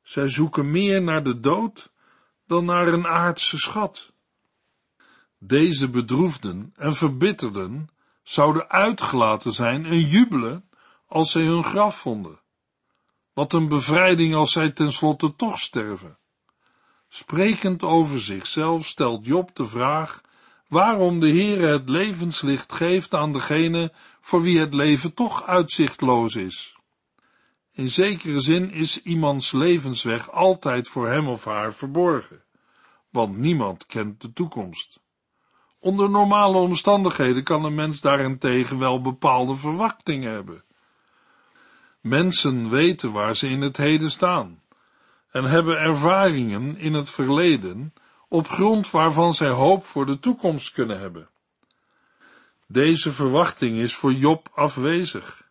Zij 0.02 0.30
zoeken 0.30 0.72
meer 0.72 1.02
naar 1.02 1.24
de 1.24 1.40
dood 1.40 1.92
dan 2.48 2.66
naar 2.66 2.88
een 2.88 3.08
aardse 3.08 3.58
schat. 3.58 4.12
Deze 5.40 5.90
bedroefden 5.90 6.74
en 6.76 6.96
verbitterden 6.96 7.90
zouden 8.24 8.70
uitgelaten 8.70 9.52
zijn 9.52 9.86
en 9.86 10.08
jubelen 10.08 10.70
als 11.08 11.32
zij 11.32 11.44
hun 11.44 11.64
graf 11.64 11.98
vonden. 11.98 12.42
Wat 13.34 13.54
een 13.54 13.68
bevrijding 13.68 14.36
als 14.36 14.52
zij 14.52 14.72
tenslotte 14.72 15.36
toch 15.36 15.60
sterven. 15.60 16.18
Sprekend 17.10 17.84
over 17.84 18.22
zichzelf 18.22 18.86
stelt 18.86 19.26
Job 19.26 19.56
de 19.56 19.68
vraag 19.68 20.22
waarom 20.68 21.20
de 21.20 21.30
Heere 21.30 21.68
het 21.68 21.90
levenslicht 21.90 22.74
geeft 22.74 23.14
aan 23.14 23.34
degene 23.34 23.94
voor 24.22 24.42
wie 24.42 24.60
het 24.60 24.74
leven 24.74 25.14
toch 25.14 25.46
uitzichtloos 25.46 26.36
is. 26.36 26.77
In 27.78 27.90
zekere 27.90 28.42
zin 28.42 28.72
is 28.72 29.02
iemands 29.02 29.52
levensweg 29.52 30.32
altijd 30.32 30.88
voor 30.88 31.08
hem 31.08 31.28
of 31.28 31.46
haar 31.46 31.74
verborgen, 31.74 32.44
want 33.10 33.38
niemand 33.38 33.86
kent 33.86 34.22
de 34.22 34.34
toekomst. 34.34 35.00
Onder 35.80 36.10
normale 36.10 36.58
omstandigheden 36.58 37.44
kan 37.44 37.66
een 37.66 37.76
mens 37.76 38.02
daarentegen 38.02 38.80
wel 38.80 39.02
bepaalde 39.02 39.56
verwachtingen 39.56 40.32
hebben. 40.32 40.64
Mensen 42.02 42.70
weten 42.70 43.12
waar 43.12 43.36
ze 43.36 43.50
in 43.50 43.62
het 43.62 43.78
heden 43.78 44.12
staan 44.12 44.62
en 45.32 45.44
hebben 45.44 45.80
ervaringen 45.80 46.78
in 46.78 46.94
het 46.94 47.10
verleden 47.10 47.94
op 48.28 48.48
grond 48.48 48.92
waarvan 48.92 49.34
zij 49.34 49.50
hoop 49.50 49.86
voor 49.86 50.06
de 50.06 50.20
toekomst 50.20 50.72
kunnen 50.72 51.00
hebben. 51.00 51.30
Deze 52.68 53.12
verwachting 53.12 53.78
is 53.78 53.96
voor 53.96 54.14
Job 54.14 54.50
afwezig. 54.54 55.47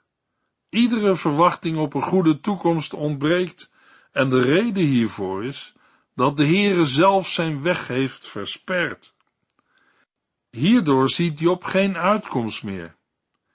Iedere 0.68 1.16
verwachting 1.16 1.76
op 1.76 1.94
een 1.94 2.02
goede 2.02 2.40
toekomst 2.40 2.94
ontbreekt 2.94 3.70
en 4.12 4.28
de 4.28 4.42
reden 4.42 4.82
hiervoor 4.82 5.44
is 5.44 5.75
dat 6.14 6.37
de 6.37 6.44
Heere 6.46 6.85
zelf 6.85 7.28
zijn 7.28 7.62
weg 7.62 7.87
heeft 7.87 8.26
versperd. 8.26 9.14
Hierdoor 10.50 11.08
ziet 11.11 11.38
Job 11.38 11.64
geen 11.64 11.96
uitkomst 11.96 12.62
meer. 12.62 12.96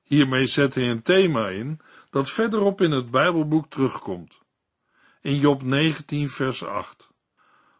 Hiermee 0.03 0.45
zet 0.45 0.75
hij 0.75 0.89
een 0.89 1.01
thema 1.01 1.49
in 1.49 1.79
dat 2.09 2.29
verderop 2.29 2.81
in 2.81 2.91
het 2.91 3.11
Bijbelboek 3.11 3.69
terugkomt. 3.69 4.39
In 5.21 5.35
Job 5.35 5.63
19 5.63 6.29
vers 6.29 6.63
8. 6.63 7.09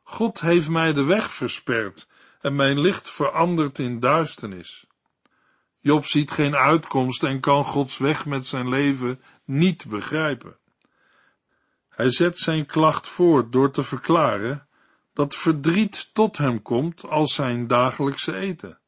God 0.03 0.41
heeft 0.41 0.69
mij 0.69 0.93
de 0.93 1.03
weg 1.03 1.31
versperd 1.31 2.07
en 2.41 2.55
mijn 2.55 2.79
licht 2.79 3.09
veranderd 3.09 3.79
in 3.79 3.99
duisternis. 3.99 4.85
Job 5.83 6.05
ziet 6.05 6.31
geen 6.31 6.55
uitkomst 6.55 7.23
en 7.23 7.39
kan 7.39 7.63
Gods 7.63 7.97
weg 7.97 8.25
met 8.25 8.47
zijn 8.47 8.69
leven 8.69 9.21
niet 9.45 9.87
begrijpen. 9.87 10.57
Hij 11.89 12.11
zet 12.11 12.39
zijn 12.39 12.65
klacht 12.65 13.07
voort 13.07 13.51
door 13.51 13.71
te 13.71 13.83
verklaren 13.83 14.67
dat 15.13 15.35
verdriet 15.35 16.09
tot 16.13 16.37
hem 16.37 16.61
komt 16.61 17.03
als 17.07 17.33
zijn 17.33 17.67
dagelijkse 17.67 18.35
eten. 18.35 18.79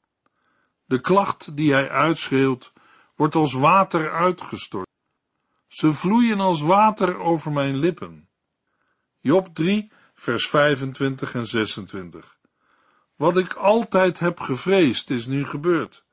De 0.86 1.02
klacht 1.02 1.56
die 1.56 1.74
hij 1.74 1.90
uitschreeuwt, 1.90 2.74
wordt 3.16 3.36
als 3.36 3.54
water 3.54 4.12
uitgestort. 4.12 4.88
Ze 5.68 5.94
vloeien 5.94 6.40
als 6.40 6.62
water 6.62 7.20
over 7.20 7.52
mijn 7.52 7.78
lippen. 7.78 8.30
Job 9.20 9.56
3, 9.56 9.92
vers 10.14 10.48
25 10.48 11.34
en 11.34 11.46
26. 11.46 12.38
Wat 13.16 13.38
ik 13.38 13.54
altijd 13.54 14.20
heb 14.20 14.40
gevreesd 14.40 15.10
is 15.10 15.26
nu 15.26 15.46
gebeurd. 15.46 16.06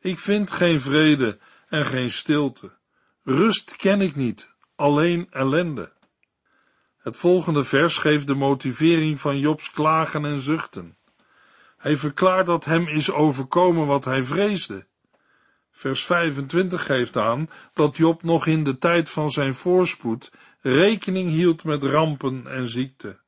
Ik 0.00 0.18
vind 0.18 0.50
geen 0.50 0.80
vrede 0.80 1.38
en 1.68 1.84
geen 1.84 2.10
stilte. 2.10 2.76
Rust 3.22 3.76
ken 3.76 4.00
ik 4.00 4.16
niet, 4.16 4.54
alleen 4.76 5.26
ellende. 5.30 5.92
Het 6.98 7.16
volgende 7.16 7.64
vers 7.64 7.98
geeft 7.98 8.26
de 8.26 8.34
motivering 8.34 9.20
van 9.20 9.38
Jobs 9.38 9.70
klagen 9.70 10.24
en 10.24 10.38
zuchten. 10.38 10.96
Hij 11.76 11.96
verklaart 11.96 12.46
dat 12.46 12.64
hem 12.64 12.86
is 12.86 13.10
overkomen 13.10 13.86
wat 13.86 14.04
hij 14.04 14.22
vreesde. 14.22 14.86
Vers 15.70 16.04
25 16.04 16.86
geeft 16.86 17.16
aan 17.16 17.50
dat 17.72 17.96
Job 17.96 18.22
nog 18.22 18.46
in 18.46 18.64
de 18.64 18.78
tijd 18.78 19.10
van 19.10 19.30
zijn 19.30 19.54
voorspoed 19.54 20.32
rekening 20.60 21.30
hield 21.30 21.64
met 21.64 21.82
rampen 21.82 22.46
en 22.46 22.68
ziekte. 22.68 23.20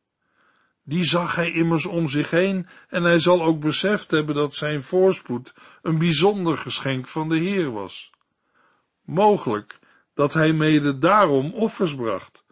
Die 0.90 1.04
zag 1.04 1.34
hij 1.34 1.52
immers 1.52 1.86
om 1.86 2.08
zich 2.08 2.30
heen 2.30 2.68
en 2.88 3.02
hij 3.02 3.18
zal 3.18 3.42
ook 3.42 3.60
beseft 3.60 4.10
hebben 4.10 4.34
dat 4.34 4.54
zijn 4.54 4.82
voorspoed 4.82 5.54
een 5.82 5.98
bijzonder 5.98 6.56
geschenk 6.56 7.06
van 7.06 7.28
de 7.28 7.38
Heer 7.38 7.72
was. 7.72 8.10
Mogelijk 9.04 9.78
dat 10.14 10.32
hij 10.32 10.52
mede 10.52 10.98
daarom 10.98 11.52
offers 11.52 11.94
bracht, 11.94 12.44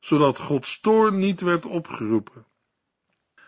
zodat 0.00 0.38
Gods 0.38 0.80
toorn 0.80 1.18
niet 1.18 1.40
werd 1.40 1.66
opgeroepen. 1.66 2.46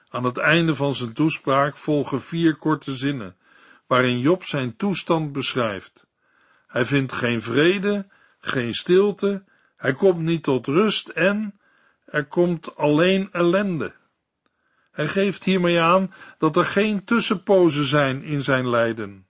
Aan 0.08 0.24
het 0.24 0.38
einde 0.38 0.74
van 0.74 0.94
zijn 0.94 1.12
toespraak 1.12 1.76
volgen 1.76 2.22
vier 2.22 2.56
korte 2.56 2.96
zinnen, 2.96 3.36
waarin 3.86 4.18
Job 4.18 4.44
zijn 4.44 4.76
toestand 4.76 5.32
beschrijft. 5.32 6.06
Hij 6.66 6.84
vindt 6.84 7.12
geen 7.12 7.42
vrede, 7.42 8.06
geen 8.38 8.74
stilte, 8.74 9.44
hij 9.76 9.92
komt 9.92 10.20
niet 10.20 10.42
tot 10.42 10.66
rust 10.66 11.08
en 11.08 11.60
er 12.04 12.24
komt 12.24 12.76
alleen 12.76 13.28
ellende. 13.32 13.96
Hij 14.98 15.08
geeft 15.08 15.44
hiermee 15.44 15.80
aan 15.80 16.14
dat 16.38 16.56
er 16.56 16.64
geen 16.64 17.04
tussenpozen 17.04 17.84
zijn 17.84 18.22
in 18.22 18.42
zijn 18.42 18.68
lijden. 18.68 19.26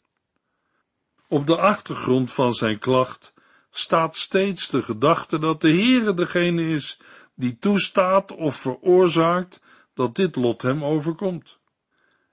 Op 1.26 1.46
de 1.46 1.56
achtergrond 1.56 2.32
van 2.32 2.52
zijn 2.52 2.78
klacht 2.78 3.34
staat 3.70 4.16
steeds 4.16 4.68
de 4.68 4.82
gedachte 4.82 5.38
dat 5.38 5.60
de 5.60 5.68
Heere 5.68 6.14
degene 6.14 6.62
is 6.62 7.00
die 7.34 7.58
toestaat 7.58 8.34
of 8.34 8.56
veroorzaakt 8.56 9.60
dat 9.94 10.14
dit 10.14 10.36
lot 10.36 10.62
hem 10.62 10.84
overkomt. 10.84 11.58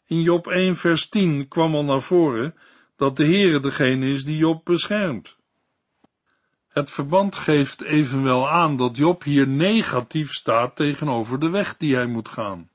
In 0.05 0.21
Job 0.21 0.47
1 0.47 0.75
vers 0.75 1.09
10 1.09 1.47
kwam 1.47 1.75
al 1.75 1.83
naar 1.83 2.01
voren 2.01 2.55
dat 2.95 3.17
de 3.17 3.25
Heere 3.25 3.59
degene 3.59 4.09
is 4.09 4.25
die 4.25 4.37
Job 4.37 4.65
beschermt. 4.65 5.35
Het 6.67 6.91
verband 6.91 7.35
geeft 7.35 7.81
evenwel 7.81 8.49
aan 8.49 8.77
dat 8.77 8.97
Job 8.97 9.23
hier 9.23 9.47
negatief 9.47 10.31
staat 10.31 10.75
tegenover 10.75 11.39
de 11.39 11.49
weg 11.49 11.77
die 11.77 11.95
hij 11.95 12.07
moet 12.07 12.29
gaan. 12.29 12.73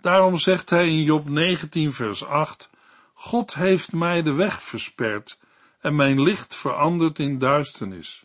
Daarom 0.00 0.38
zegt 0.38 0.70
hij 0.70 0.88
in 0.88 1.02
Job 1.02 1.28
19 1.28 1.92
vers 1.92 2.24
8, 2.24 2.70
God 3.14 3.54
heeft 3.54 3.92
mij 3.92 4.22
de 4.22 4.32
weg 4.32 4.62
versperd 4.62 5.38
en 5.80 5.94
mijn 5.94 6.22
licht 6.22 6.54
veranderd 6.54 7.18
in 7.18 7.38
duisternis. 7.38 8.24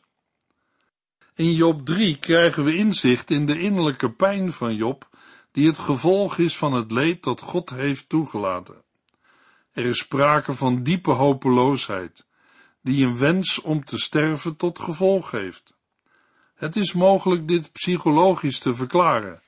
In 1.35 1.53
Job 1.53 1.85
3 1.85 2.17
krijgen 2.17 2.63
we 2.63 2.75
inzicht 2.75 3.31
in 3.31 3.45
de 3.45 3.59
innerlijke 3.59 4.11
pijn 4.11 4.51
van 4.51 4.75
Job, 4.75 5.09
die 5.51 5.67
het 5.67 5.79
gevolg 5.79 6.37
is 6.37 6.57
van 6.57 6.73
het 6.73 6.91
leed 6.91 7.23
dat 7.23 7.41
God 7.41 7.69
heeft 7.69 8.09
toegelaten. 8.09 8.83
Er 9.71 9.85
is 9.85 9.97
sprake 9.97 10.53
van 10.53 10.83
diepe 10.83 11.11
hopeloosheid, 11.11 12.25
die 12.81 13.05
een 13.05 13.17
wens 13.17 13.61
om 13.61 13.85
te 13.85 13.97
sterven 13.97 14.55
tot 14.55 14.79
gevolg 14.79 15.31
heeft. 15.31 15.77
Het 16.55 16.75
is 16.75 16.93
mogelijk 16.93 17.47
dit 17.47 17.71
psychologisch 17.71 18.59
te 18.59 18.73
verklaren, 18.73 19.42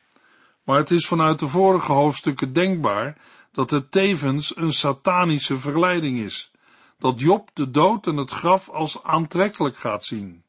maar 0.66 0.78
het 0.78 0.92
is 0.92 1.08
vanuit 1.08 1.40
de 1.40 1.48
vorige 1.48 1.92
hoofdstukken 1.92 2.54
denkbaar 2.54 3.18
dat 3.52 3.70
het 3.70 3.92
tevens 3.92 4.58
een 4.58 4.72
satanische 4.72 5.58
verleiding 5.58 6.20
is, 6.20 6.52
dat 6.98 7.20
Job 7.20 7.50
de 7.54 7.72
dood 7.72 8.08
en 8.08 8.18
het 8.18 8.32
graf 8.32 8.70
als 8.70 9.04
aantrekkelijk 9.04 9.78
gaat 9.78 10.06
zien. 10.06 10.44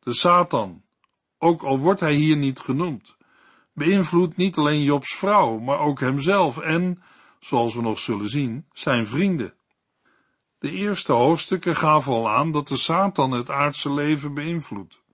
De 0.00 0.14
Satan, 0.14 0.82
ook 1.38 1.62
al 1.62 1.78
wordt 1.78 2.00
hij 2.00 2.14
hier 2.14 2.36
niet 2.36 2.60
genoemd, 2.60 3.16
beïnvloedt 3.72 4.36
niet 4.36 4.56
alleen 4.56 4.82
Jobs 4.82 5.14
vrouw, 5.14 5.58
maar 5.58 5.78
ook 5.78 6.00
hemzelf 6.00 6.58
en, 6.58 7.02
zoals 7.40 7.74
we 7.74 7.82
nog 7.82 7.98
zullen 7.98 8.28
zien, 8.28 8.66
zijn 8.72 9.06
vrienden. 9.06 9.54
De 10.58 10.70
eerste 10.70 11.12
hoofdstukken 11.12 11.76
gaven 11.76 12.12
al 12.12 12.30
aan 12.30 12.52
dat 12.52 12.68
de 12.68 12.76
Satan 12.76 13.30
het 13.30 13.50
aardse 13.50 13.92
leven 13.92 14.34
beïnvloedt. 14.34 15.04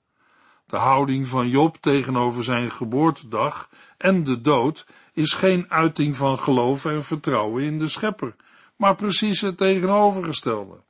De 0.73 0.79
houding 0.79 1.29
van 1.29 1.49
Job 1.49 1.77
tegenover 1.81 2.45
zijn 2.45 2.71
geboortedag 2.71 3.69
en 3.97 4.25
de 4.25 4.41
dood 4.41 4.87
is 5.13 5.35
geen 5.35 5.71
uiting 5.71 6.17
van 6.17 6.39
geloof 6.39 6.85
en 6.85 7.05
vertrouwen 7.05 7.63
in 7.63 7.79
de 7.79 7.89
schepper, 7.89 8.37
maar 8.77 8.95
precies 8.95 9.41
het 9.41 9.57
tegenovergestelde. 9.57 10.83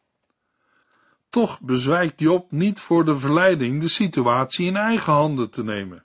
Toch 1.31 1.61
bezwijkt 1.61 2.21
Job 2.21 2.51
niet 2.51 2.81
voor 2.81 3.05
de 3.05 3.19
verleiding 3.19 3.81
de 3.81 3.89
situatie 3.89 4.67
in 4.67 4.77
eigen 4.77 5.13
handen 5.13 5.51
te 5.51 5.65
nemen. 5.65 6.05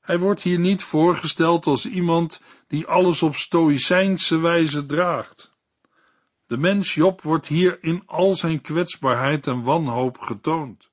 Hij 0.00 0.18
wordt 0.18 0.42
hier 0.42 0.58
niet 0.58 0.82
voorgesteld 0.82 1.66
als 1.66 1.86
iemand 1.86 2.40
die 2.68 2.86
alles 2.86 3.22
op 3.22 3.34
stoïcijnse 3.34 4.38
wijze 4.38 4.86
draagt. 4.86 5.52
De 6.46 6.56
mens 6.56 6.94
Job 6.94 7.22
wordt 7.22 7.46
hier 7.46 7.78
in 7.80 8.02
al 8.06 8.34
zijn 8.34 8.60
kwetsbaarheid 8.60 9.46
en 9.46 9.62
wanhoop 9.62 10.18
getoond. 10.18 10.90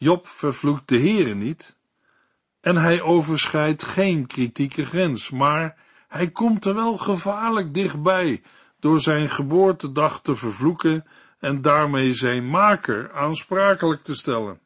Job 0.00 0.26
vervloekt 0.26 0.88
de 0.88 0.98
Heere 0.98 1.34
niet, 1.34 1.76
en 2.60 2.76
hij 2.76 3.00
overschrijdt 3.00 3.84
geen 3.84 4.26
kritieke 4.26 4.84
grens, 4.84 5.30
maar 5.30 5.76
hij 6.08 6.30
komt 6.30 6.64
er 6.64 6.74
wel 6.74 6.96
gevaarlijk 6.96 7.74
dichtbij 7.74 8.42
door 8.80 9.00
zijn 9.00 9.28
geboortedag 9.28 10.22
te 10.22 10.34
vervloeken 10.34 11.06
en 11.38 11.62
daarmee 11.62 12.14
zijn 12.14 12.50
maker 12.50 13.12
aansprakelijk 13.12 14.02
te 14.02 14.14
stellen. 14.14 14.60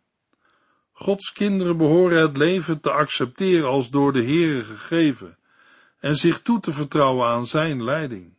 Gods 0.92 1.32
kinderen 1.32 1.76
behoren 1.76 2.20
het 2.20 2.36
leven 2.36 2.80
te 2.80 2.90
accepteren 2.90 3.68
als 3.68 3.90
door 3.90 4.12
de 4.12 4.24
Heere 4.24 4.64
gegeven 4.64 5.38
en 5.98 6.14
zich 6.14 6.42
toe 6.42 6.60
te 6.60 6.72
vertrouwen 6.72 7.28
aan 7.28 7.46
zijn 7.46 7.84
leiding. 7.84 8.34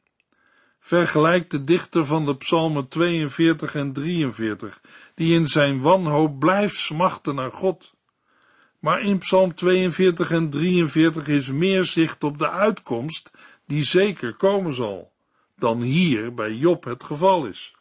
Vergelijk 0.85 1.49
de 1.49 1.63
dichter 1.63 2.05
van 2.05 2.25
de 2.25 2.35
psalmen 2.35 2.87
42 2.87 3.75
en 3.75 3.93
43, 3.93 4.81
die 5.15 5.33
in 5.33 5.47
zijn 5.47 5.81
wanhoop 5.81 6.39
blijft 6.39 6.75
smachten 6.75 7.35
naar 7.35 7.51
God. 7.51 7.93
Maar 8.79 9.01
in 9.01 9.17
psalm 9.17 9.55
42 9.55 10.31
en 10.31 10.49
43 10.49 11.27
is 11.27 11.51
meer 11.51 11.83
zicht 11.83 12.23
op 12.23 12.37
de 12.37 12.49
uitkomst 12.49 13.31
die 13.65 13.83
zeker 13.83 14.35
komen 14.35 14.73
zal, 14.73 15.11
dan 15.55 15.81
hier 15.81 16.33
bij 16.33 16.53
Job 16.53 16.83
het 16.83 17.03
geval 17.03 17.45
is. 17.45 17.75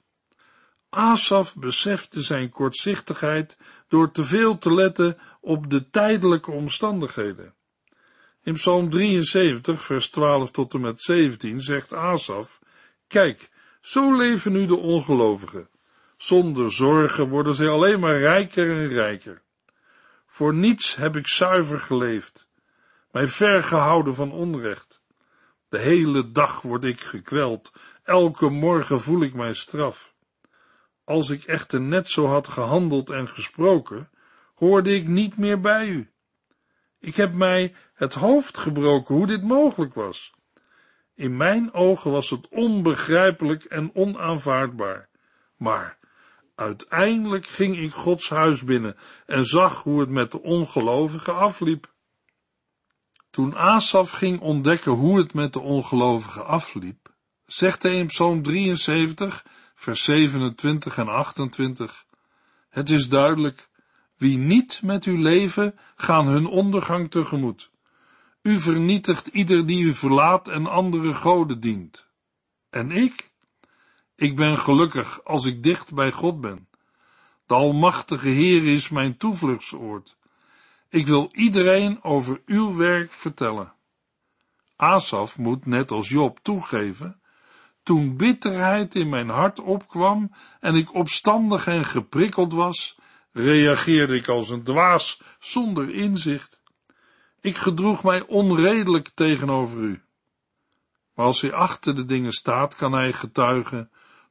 Asaf 0.90 1.56
besefte 1.56 2.22
zijn 2.22 2.50
kortzichtigheid 2.50 3.58
door 3.88 4.10
te 4.10 4.24
veel 4.24 4.58
te 4.58 4.74
letten 4.74 5.18
op 5.40 5.70
de 5.70 5.90
tijdelijke 5.90 6.50
omstandigheden. 6.50 7.54
In 8.42 8.52
Psalm 8.52 8.90
73, 8.90 9.82
vers 9.82 10.10
12 10.10 10.50
tot 10.50 10.74
en 10.74 10.80
met 10.80 11.02
17 11.02 11.60
zegt 11.60 11.92
Asaf, 11.92 12.60
Kijk, 13.12 13.50
zo 13.80 14.16
leven 14.16 14.52
nu 14.52 14.66
de 14.66 14.76
ongelovigen. 14.76 15.68
Zonder 16.16 16.72
zorgen 16.72 17.28
worden 17.28 17.54
zij 17.54 17.68
alleen 17.68 18.00
maar 18.00 18.18
rijker 18.18 18.70
en 18.70 18.88
rijker. 18.88 19.42
Voor 20.26 20.54
niets 20.54 20.96
heb 20.96 21.16
ik 21.16 21.28
zuiver 21.28 21.78
geleefd, 21.78 22.48
mij 23.10 23.26
ver 23.26 23.64
gehouden 23.64 24.14
van 24.14 24.32
onrecht. 24.32 25.02
De 25.68 25.78
hele 25.78 26.30
dag 26.30 26.62
word 26.62 26.84
ik 26.84 27.00
gekweld, 27.00 27.72
elke 28.02 28.48
morgen 28.48 29.00
voel 29.00 29.22
ik 29.22 29.34
mijn 29.34 29.56
straf. 29.56 30.14
Als 31.04 31.30
ik 31.30 31.44
echter 31.44 31.80
net 31.80 32.08
zo 32.08 32.26
had 32.26 32.48
gehandeld 32.48 33.10
en 33.10 33.28
gesproken, 33.28 34.10
hoorde 34.54 34.94
ik 34.94 35.06
niet 35.06 35.36
meer 35.36 35.60
bij 35.60 35.88
u. 35.88 36.10
Ik 36.98 37.14
heb 37.14 37.32
mij 37.32 37.74
het 37.94 38.14
hoofd 38.14 38.58
gebroken 38.58 39.14
hoe 39.14 39.26
dit 39.26 39.42
mogelijk 39.42 39.94
was. 39.94 40.32
In 41.14 41.36
mijn 41.36 41.72
ogen 41.72 42.10
was 42.10 42.30
het 42.30 42.48
onbegrijpelijk 42.48 43.64
en 43.64 43.94
onaanvaardbaar. 43.94 45.08
Maar 45.56 45.98
uiteindelijk 46.54 47.46
ging 47.46 47.78
ik 47.78 47.92
Gods 47.92 48.28
huis 48.28 48.64
binnen 48.64 48.96
en 49.26 49.44
zag 49.44 49.82
hoe 49.82 50.00
het 50.00 50.10
met 50.10 50.30
de 50.30 50.42
ongelovigen 50.42 51.34
afliep. 51.34 51.92
Toen 53.30 53.56
Asaf 53.56 54.10
ging 54.10 54.40
ontdekken 54.40 54.92
hoe 54.92 55.18
het 55.18 55.34
met 55.34 55.52
de 55.52 55.60
ongelovigen 55.60 56.46
afliep, 56.46 57.14
zegt 57.46 57.82
hij 57.82 57.96
in 57.98 58.06
Psalm 58.06 58.42
73, 58.42 59.44
vers 59.74 60.04
27 60.04 60.98
en 60.98 61.08
28, 61.08 62.04
Het 62.68 62.90
is 62.90 63.08
duidelijk, 63.08 63.68
wie 64.16 64.38
niet 64.38 64.82
met 64.82 65.06
u 65.06 65.18
leven, 65.18 65.78
gaan 65.96 66.26
hun 66.26 66.46
ondergang 66.46 67.10
tegemoet. 67.10 67.71
U 68.42 68.60
vernietigt 68.60 69.26
ieder 69.26 69.66
die 69.66 69.84
u 69.84 69.94
verlaat 69.94 70.48
en 70.48 70.66
andere 70.66 71.14
goden 71.14 71.60
dient. 71.60 72.06
En 72.70 72.90
ik? 72.90 73.30
Ik 74.16 74.36
ben 74.36 74.58
gelukkig 74.58 75.24
als 75.24 75.44
ik 75.44 75.62
dicht 75.62 75.94
bij 75.94 76.12
God 76.12 76.40
ben. 76.40 76.68
De 77.46 77.54
Almachtige 77.54 78.28
Heer 78.28 78.74
is 78.74 78.88
mijn 78.88 79.16
toevluchtsoord. 79.16 80.16
Ik 80.88 81.06
wil 81.06 81.28
iedereen 81.32 82.02
over 82.02 82.42
uw 82.46 82.76
werk 82.76 83.12
vertellen. 83.12 83.72
Asaf 84.76 85.38
moet 85.38 85.66
net 85.66 85.90
als 85.90 86.08
Job 86.08 86.38
toegeven, 86.42 87.20
toen 87.82 88.16
bitterheid 88.16 88.94
in 88.94 89.08
mijn 89.08 89.28
hart 89.28 89.60
opkwam 89.60 90.30
en 90.60 90.74
ik 90.74 90.94
opstandig 90.94 91.66
en 91.66 91.84
geprikkeld 91.84 92.52
was, 92.52 92.98
reageerde 93.32 94.14
ik 94.16 94.28
als 94.28 94.50
een 94.50 94.62
dwaas 94.62 95.20
zonder 95.38 95.94
inzicht. 95.94 96.61
Ik 97.42 97.56
gedroeg 97.56 98.02
mij 98.02 98.26
onredelijk 98.26 99.08
tegenover 99.14 99.78
u. 99.78 100.02
Maar 101.14 101.26
als 101.26 101.40
hij 101.40 101.52
achter 101.52 101.94
de 101.94 102.04
dingen 102.04 102.32
staat, 102.32 102.74
kan 102.74 102.92
hij 102.92 103.12
getuigen, 103.12 103.90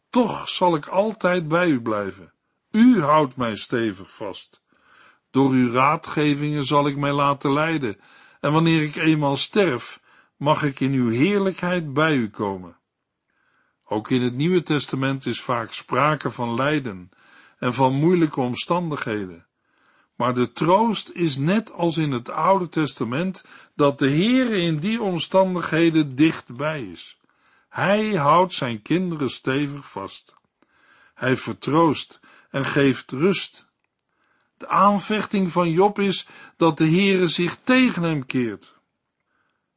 toch 0.10 0.50
zal 0.50 0.76
ik 0.76 0.88
altijd 0.88 1.48
bij 1.48 1.68
u 1.68 1.82
blijven. 1.82 2.34
U 2.72 3.02
houdt 3.02 3.36
mij 3.36 3.56
stevig 3.56 4.16
vast. 4.16 4.64
Door 5.32 5.52
uw 5.52 5.72
raadgevingen 5.72 6.64
zal 6.64 6.88
ik 6.88 6.98
mij 6.98 7.12
laten 7.12 7.54
leiden, 7.54 8.00
en 8.40 8.52
wanneer 8.52 8.82
ik 8.82 8.96
eenmaal 8.96 9.36
sterf, 9.36 10.02
mag 10.38 10.64
ik 10.64 10.80
in 10.80 10.92
uw 10.92 11.10
heerlijkheid 11.10 11.94
bij 11.94 12.16
u 12.16 12.30
komen. 12.30 12.78
Ook 13.86 14.10
in 14.10 14.22
het 14.22 14.34
Nieuwe 14.34 14.64
Testament 14.64 15.26
is 15.26 15.42
vaak 15.42 15.74
sprake 15.74 16.30
van 16.30 16.56
lijden 16.56 17.10
en 17.58 17.74
van 17.74 17.94
moeilijke 17.94 18.42
omstandigheden. 18.42 19.46
Maar 20.22 20.34
de 20.34 20.52
troost 20.52 21.10
is 21.10 21.38
net 21.38 21.74
als 21.74 21.98
in 21.98 22.12
het 22.12 22.30
Oude 22.30 22.70
Testament 22.70 23.46
dat 23.76 24.00
de 24.00 24.10
Heere 24.10 24.58
in 24.58 24.80
die 24.80 25.02
omstandigheden 25.02 26.16
dichtbij 26.16 26.84
is. 26.84 27.18
Hij 27.70 28.16
houdt 28.16 28.54
zijn 28.54 28.82
kinderen 28.82 29.30
stevig 29.30 29.90
vast. 29.90 30.36
Hij 31.14 31.36
vertroost 31.36 32.20
en 32.50 32.66
geeft 32.66 33.12
rust. 33.12 33.66
De 34.58 34.68
aanvechting 34.68 35.52
van 35.52 35.70
Job 35.72 36.00
is 36.00 36.28
dat 36.58 36.78
de 36.78 36.88
Heere 36.88 37.28
zich 37.28 37.58
tegen 37.64 38.04
hem 38.04 38.26
keert. 38.26 38.80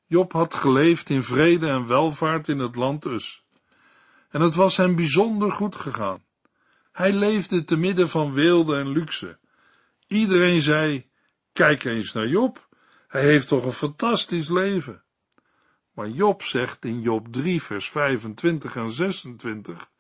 Job 0.07 0.33
had 0.33 0.55
geleefd 0.55 1.11
in 1.11 1.23
vrede 1.23 1.69
en 1.69 1.87
welvaart 1.87 2.49
in 2.49 2.59
het 2.59 2.77
land 2.77 3.05
Us. 3.05 3.45
En 4.29 4.41
het 4.41 4.55
was 4.55 4.77
hem 4.77 4.95
bijzonder 4.95 5.53
goed 5.53 5.77
gegaan. 5.77 6.25
Hij 6.93 7.13
leefde 7.13 7.65
te 7.65 7.77
midden 7.77 8.09
van 8.09 8.33
weelde 8.33 8.77
en 8.77 8.89
luxe. 8.89 9.39
Iedereen 10.15 10.61
zei, 10.61 11.11
kijk 11.53 11.85
eens 11.85 12.13
naar 12.13 12.27
Job, 12.27 12.69
hij 13.09 13.23
heeft 13.23 13.49
toch 13.49 13.65
een 13.65 13.73
fantastisch 13.73 14.49
leven. 14.49 15.03
Maar 15.93 16.09
Job 16.09 16.43
zegt 16.43 16.85
in 16.85 17.01
Job 17.01 17.27
3 17.31 17.63
vers 17.63 17.89
25 17.89 18.77
en 18.77 18.91
26, 18.91 19.91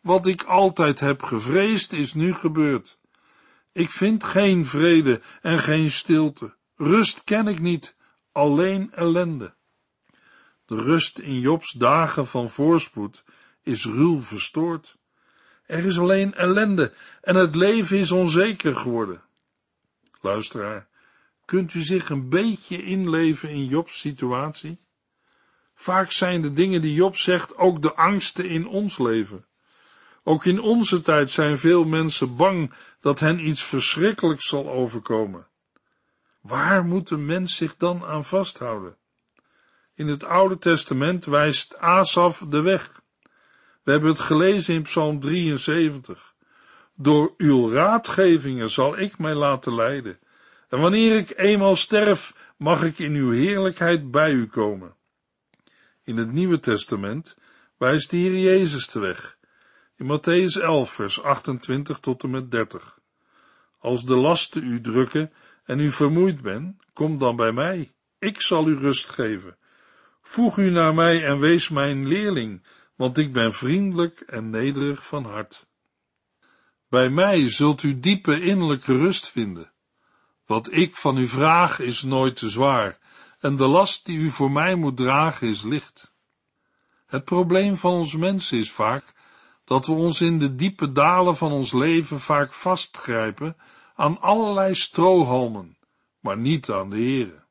wat 0.00 0.26
ik 0.26 0.42
altijd 0.42 1.00
heb 1.00 1.22
gevreesd 1.22 1.92
is 1.92 2.14
nu 2.14 2.34
gebeurd. 2.34 2.98
Ik 3.72 3.90
vind 3.90 4.24
geen 4.24 4.66
vrede 4.66 5.20
en 5.42 5.58
geen 5.58 5.90
stilte. 5.90 6.54
Rust 6.76 7.24
ken 7.24 7.46
ik 7.46 7.60
niet, 7.60 7.96
alleen 8.32 8.92
ellende. 8.92 9.54
De 10.66 10.82
rust 10.82 11.18
in 11.18 11.40
Jobs 11.40 11.72
dagen 11.72 12.26
van 12.26 12.48
voorspoed 12.48 13.24
is 13.62 13.84
ruw 13.84 14.20
verstoord. 14.20 14.96
Er 15.66 15.84
is 15.84 15.98
alleen 15.98 16.34
ellende 16.34 16.92
en 17.20 17.34
het 17.34 17.54
leven 17.54 17.98
is 17.98 18.12
onzeker 18.12 18.76
geworden. 18.76 19.26
Luisteraar, 20.20 20.88
kunt 21.44 21.74
u 21.74 21.82
zich 21.82 22.10
een 22.10 22.28
beetje 22.28 22.82
inleven 22.82 23.48
in 23.48 23.66
Jobs 23.66 23.98
situatie? 23.98 24.80
Vaak 25.74 26.10
zijn 26.10 26.42
de 26.42 26.52
dingen 26.52 26.80
die 26.80 26.94
Job 26.94 27.16
zegt 27.16 27.56
ook 27.56 27.82
de 27.82 27.94
angsten 27.94 28.48
in 28.48 28.66
ons 28.66 28.98
leven. 28.98 29.46
Ook 30.22 30.44
in 30.44 30.60
onze 30.60 31.00
tijd 31.00 31.30
zijn 31.30 31.58
veel 31.58 31.84
mensen 31.84 32.36
bang 32.36 32.72
dat 33.00 33.20
hen 33.20 33.48
iets 33.48 33.64
verschrikkelijks 33.64 34.48
zal 34.48 34.70
overkomen. 34.70 35.46
Waar 36.40 36.84
moet 36.84 37.10
een 37.10 37.26
mens 37.26 37.56
zich 37.56 37.76
dan 37.76 38.04
aan 38.04 38.24
vasthouden? 38.24 38.96
In 39.94 40.08
het 40.08 40.24
Oude 40.24 40.58
Testament 40.58 41.24
wijst 41.24 41.76
Asaf 41.76 42.38
de 42.48 42.62
weg. 42.62 43.02
We 43.82 43.90
hebben 43.90 44.10
het 44.10 44.20
gelezen 44.20 44.74
in 44.74 44.82
Psalm 44.82 45.20
73. 45.20 46.34
Door 47.00 47.34
uw 47.36 47.70
raadgevingen 47.70 48.70
zal 48.70 48.98
ik 48.98 49.18
mij 49.18 49.34
laten 49.34 49.74
leiden. 49.74 50.18
En 50.68 50.80
wanneer 50.80 51.16
ik 51.16 51.32
eenmaal 51.36 51.76
sterf, 51.76 52.52
mag 52.56 52.82
ik 52.82 52.98
in 52.98 53.14
uw 53.14 53.30
heerlijkheid 53.30 54.10
bij 54.10 54.30
u 54.30 54.46
komen. 54.46 54.94
In 56.04 56.16
het 56.16 56.32
Nieuwe 56.32 56.60
Testament 56.60 57.36
wijst 57.76 58.10
de 58.10 58.40
Jezus 58.40 58.88
de 58.88 58.98
weg. 58.98 59.38
In 59.96 60.06
Matthäus 60.06 60.62
11, 60.62 60.92
vers 60.92 61.22
28 61.22 61.98
tot 61.98 62.22
en 62.22 62.30
met 62.30 62.50
30. 62.50 62.98
Als 63.78 64.04
de 64.04 64.16
lasten 64.16 64.64
u 64.64 64.80
drukken 64.80 65.32
en 65.64 65.78
u 65.78 65.90
vermoeid 65.90 66.42
bent, 66.42 66.76
kom 66.92 67.18
dan 67.18 67.36
bij 67.36 67.52
mij. 67.52 67.92
Ik 68.18 68.40
zal 68.40 68.68
u 68.68 68.76
rust 68.76 69.08
geven. 69.08 69.56
Voeg 70.22 70.58
u 70.58 70.70
naar 70.70 70.94
mij 70.94 71.24
en 71.24 71.38
wees 71.38 71.68
mijn 71.68 72.06
leerling, 72.06 72.62
want 72.94 73.18
ik 73.18 73.32
ben 73.32 73.52
vriendelijk 73.52 74.20
en 74.20 74.50
nederig 74.50 75.06
van 75.06 75.24
hart. 75.24 75.66
Bij 76.88 77.10
mij 77.10 77.48
zult 77.48 77.82
u 77.82 78.00
diepe 78.00 78.40
innerlijke 78.40 78.92
rust 78.96 79.30
vinden. 79.30 79.72
Wat 80.46 80.72
ik 80.72 80.96
van 80.96 81.18
u 81.18 81.26
vraag 81.26 81.78
is 81.80 82.02
nooit 82.02 82.36
te 82.36 82.48
zwaar, 82.48 82.98
en 83.40 83.56
de 83.56 83.66
last 83.66 84.06
die 84.06 84.18
u 84.18 84.30
voor 84.30 84.50
mij 84.50 84.74
moet 84.74 84.96
dragen 84.96 85.48
is 85.48 85.62
licht. 85.62 86.14
Het 87.06 87.24
probleem 87.24 87.76
van 87.76 87.92
ons 87.92 88.16
mensen 88.16 88.58
is 88.58 88.72
vaak 88.72 89.14
dat 89.64 89.86
we 89.86 89.92
ons 89.92 90.20
in 90.20 90.38
de 90.38 90.54
diepe 90.54 90.92
dalen 90.92 91.36
van 91.36 91.52
ons 91.52 91.72
leven 91.72 92.20
vaak 92.20 92.52
vastgrijpen 92.52 93.56
aan 93.94 94.20
allerlei 94.20 94.74
strohalmen, 94.74 95.78
maar 96.20 96.38
niet 96.38 96.70
aan 96.70 96.90
de 96.90 96.96
Heere. 96.96 97.44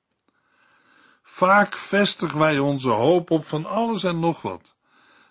Vaak 1.22 1.78
vestigen 1.78 2.40
wij 2.40 2.60
onze 2.60 2.90
hoop 2.90 3.32
op 3.32 3.46
van 3.46 3.66
alles 3.66 4.04
en 4.04 4.20
nog 4.20 4.42
wat, 4.42 4.76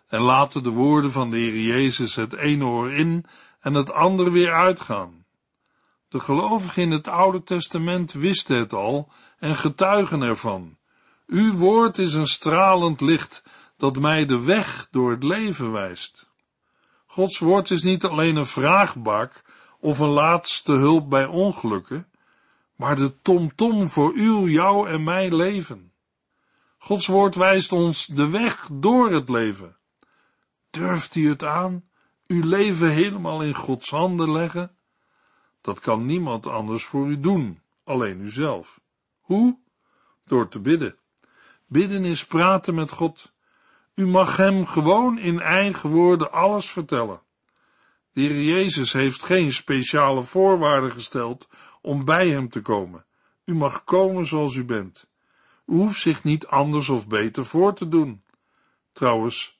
en 0.07 0.21
laten 0.21 0.63
de 0.63 0.71
woorden 0.71 1.13
van 1.13 1.31
de 1.31 1.37
Heer 1.37 1.61
Jezus 1.61 2.15
het 2.15 2.33
ene 2.33 2.65
oor 2.65 2.93
in 2.93 3.27
en 3.67 3.75
het 3.75 3.93
andere 3.93 4.31
weer 4.31 4.53
uitgaan. 4.53 5.25
De 6.09 6.21
gelovigen 6.21 6.83
in 6.83 6.91
het 6.91 7.09
Oude 7.09 7.43
Testament 7.43 8.13
wisten 8.13 8.57
het 8.57 8.73
al 8.73 9.13
en 9.39 9.57
getuigen 9.57 10.23
ervan. 10.23 10.77
Uw 11.27 11.53
woord 11.53 11.99
is 11.99 12.15
een 12.15 12.27
stralend 12.27 13.01
licht 13.01 13.43
dat 13.77 13.99
mij 13.99 14.25
de 14.25 14.45
weg 14.45 14.89
door 14.91 15.11
het 15.11 15.23
leven 15.23 15.73
wijst. 15.73 16.31
Gods 17.07 17.39
woord 17.39 17.71
is 17.71 17.83
niet 17.83 18.05
alleen 18.05 18.37
een 18.37 18.47
vraagbak 18.47 19.45
of 19.81 19.99
een 19.99 20.09
laatste 20.09 20.73
hulp 20.73 21.11
bij 21.11 21.27
ongelukken, 21.27 22.09
maar 22.77 22.97
de 22.97 23.21
tomtom 23.21 23.89
voor 23.89 24.13
uw, 24.15 24.49
jou 24.49 24.89
en 24.89 25.03
mijn 25.03 25.35
leven. 25.35 25.93
Gods 26.79 27.07
woord 27.07 27.35
wijst 27.35 27.73
ons 27.73 28.07
de 28.07 28.29
weg 28.29 28.69
door 28.73 29.11
het 29.11 29.29
leven. 29.29 29.77
Durft 30.71 31.15
u 31.15 31.29
het 31.29 31.45
aan, 31.45 31.85
uw 32.27 32.43
leven 32.45 32.91
helemaal 32.91 33.43
in 33.43 33.55
Gods 33.55 33.91
handen 33.91 34.33
leggen? 34.33 34.77
Dat 35.61 35.81
kan 35.81 36.07
niemand 36.07 36.47
anders 36.47 36.85
voor 36.85 37.07
u 37.07 37.21
doen, 37.21 37.61
alleen 37.85 38.21
uzelf. 38.21 38.81
Hoe? 39.21 39.59
Door 40.25 40.49
te 40.49 40.61
bidden. 40.61 40.97
Bidden 41.67 42.05
is 42.05 42.27
praten 42.27 42.75
met 42.75 42.91
God. 42.91 43.33
U 43.95 44.07
mag 44.07 44.37
hem 44.37 44.67
gewoon 44.67 45.19
in 45.19 45.41
eigen 45.41 45.91
woorden 45.91 46.33
alles 46.33 46.71
vertellen. 46.71 47.21
De 48.13 48.21
Heer 48.21 48.43
Jezus 48.43 48.93
heeft 48.93 49.23
geen 49.23 49.53
speciale 49.53 50.23
voorwaarden 50.23 50.91
gesteld 50.91 51.49
om 51.81 52.05
bij 52.05 52.29
hem 52.29 52.49
te 52.49 52.61
komen. 52.61 53.05
U 53.45 53.55
mag 53.55 53.85
komen 53.85 54.27
zoals 54.27 54.55
u 54.55 54.65
bent. 54.65 55.09
U 55.67 55.75
hoeft 55.75 56.01
zich 56.01 56.25
niet 56.25 56.47
anders 56.47 56.89
of 56.89 57.09
beter 57.09 57.45
voor 57.45 57.75
te 57.75 57.89
doen. 57.89 58.23
Trouwens, 58.93 59.59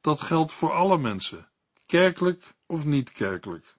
dat 0.00 0.20
geldt 0.20 0.52
voor 0.52 0.72
alle 0.72 0.98
mensen, 0.98 1.48
kerkelijk 1.94 2.54
of 2.66 2.84
niet 2.84 3.12
kerkelijk. 3.12 3.76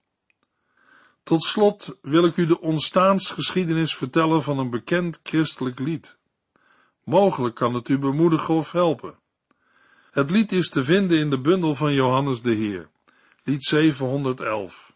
Tot 1.24 1.44
slot 1.44 1.98
wil 2.02 2.26
ik 2.26 2.38
u 2.38 2.46
de 2.46 2.62
ontstaansgeschiedenis 2.62 3.96
vertellen 3.96 4.44
van 4.44 4.60
een 4.60 4.70
bekend 4.70 5.20
christelijk 5.24 5.80
lied. 5.80 6.18
Mogelijk 7.04 7.56
kan 7.56 7.74
het 7.74 7.90
u 7.90 7.98
bemoedigen 7.98 8.54
of 8.54 8.72
helpen. 8.72 9.20
Het 10.12 10.32
lied 10.32 10.52
is 10.52 10.70
te 10.70 10.84
vinden 10.84 11.18
in 11.18 11.30
de 11.30 11.40
bundel 11.40 11.76
van 11.76 11.94
Johannes 11.94 12.42
de 12.42 12.54
Heer, 12.54 12.90
lied 13.44 13.64
711. 13.64 14.96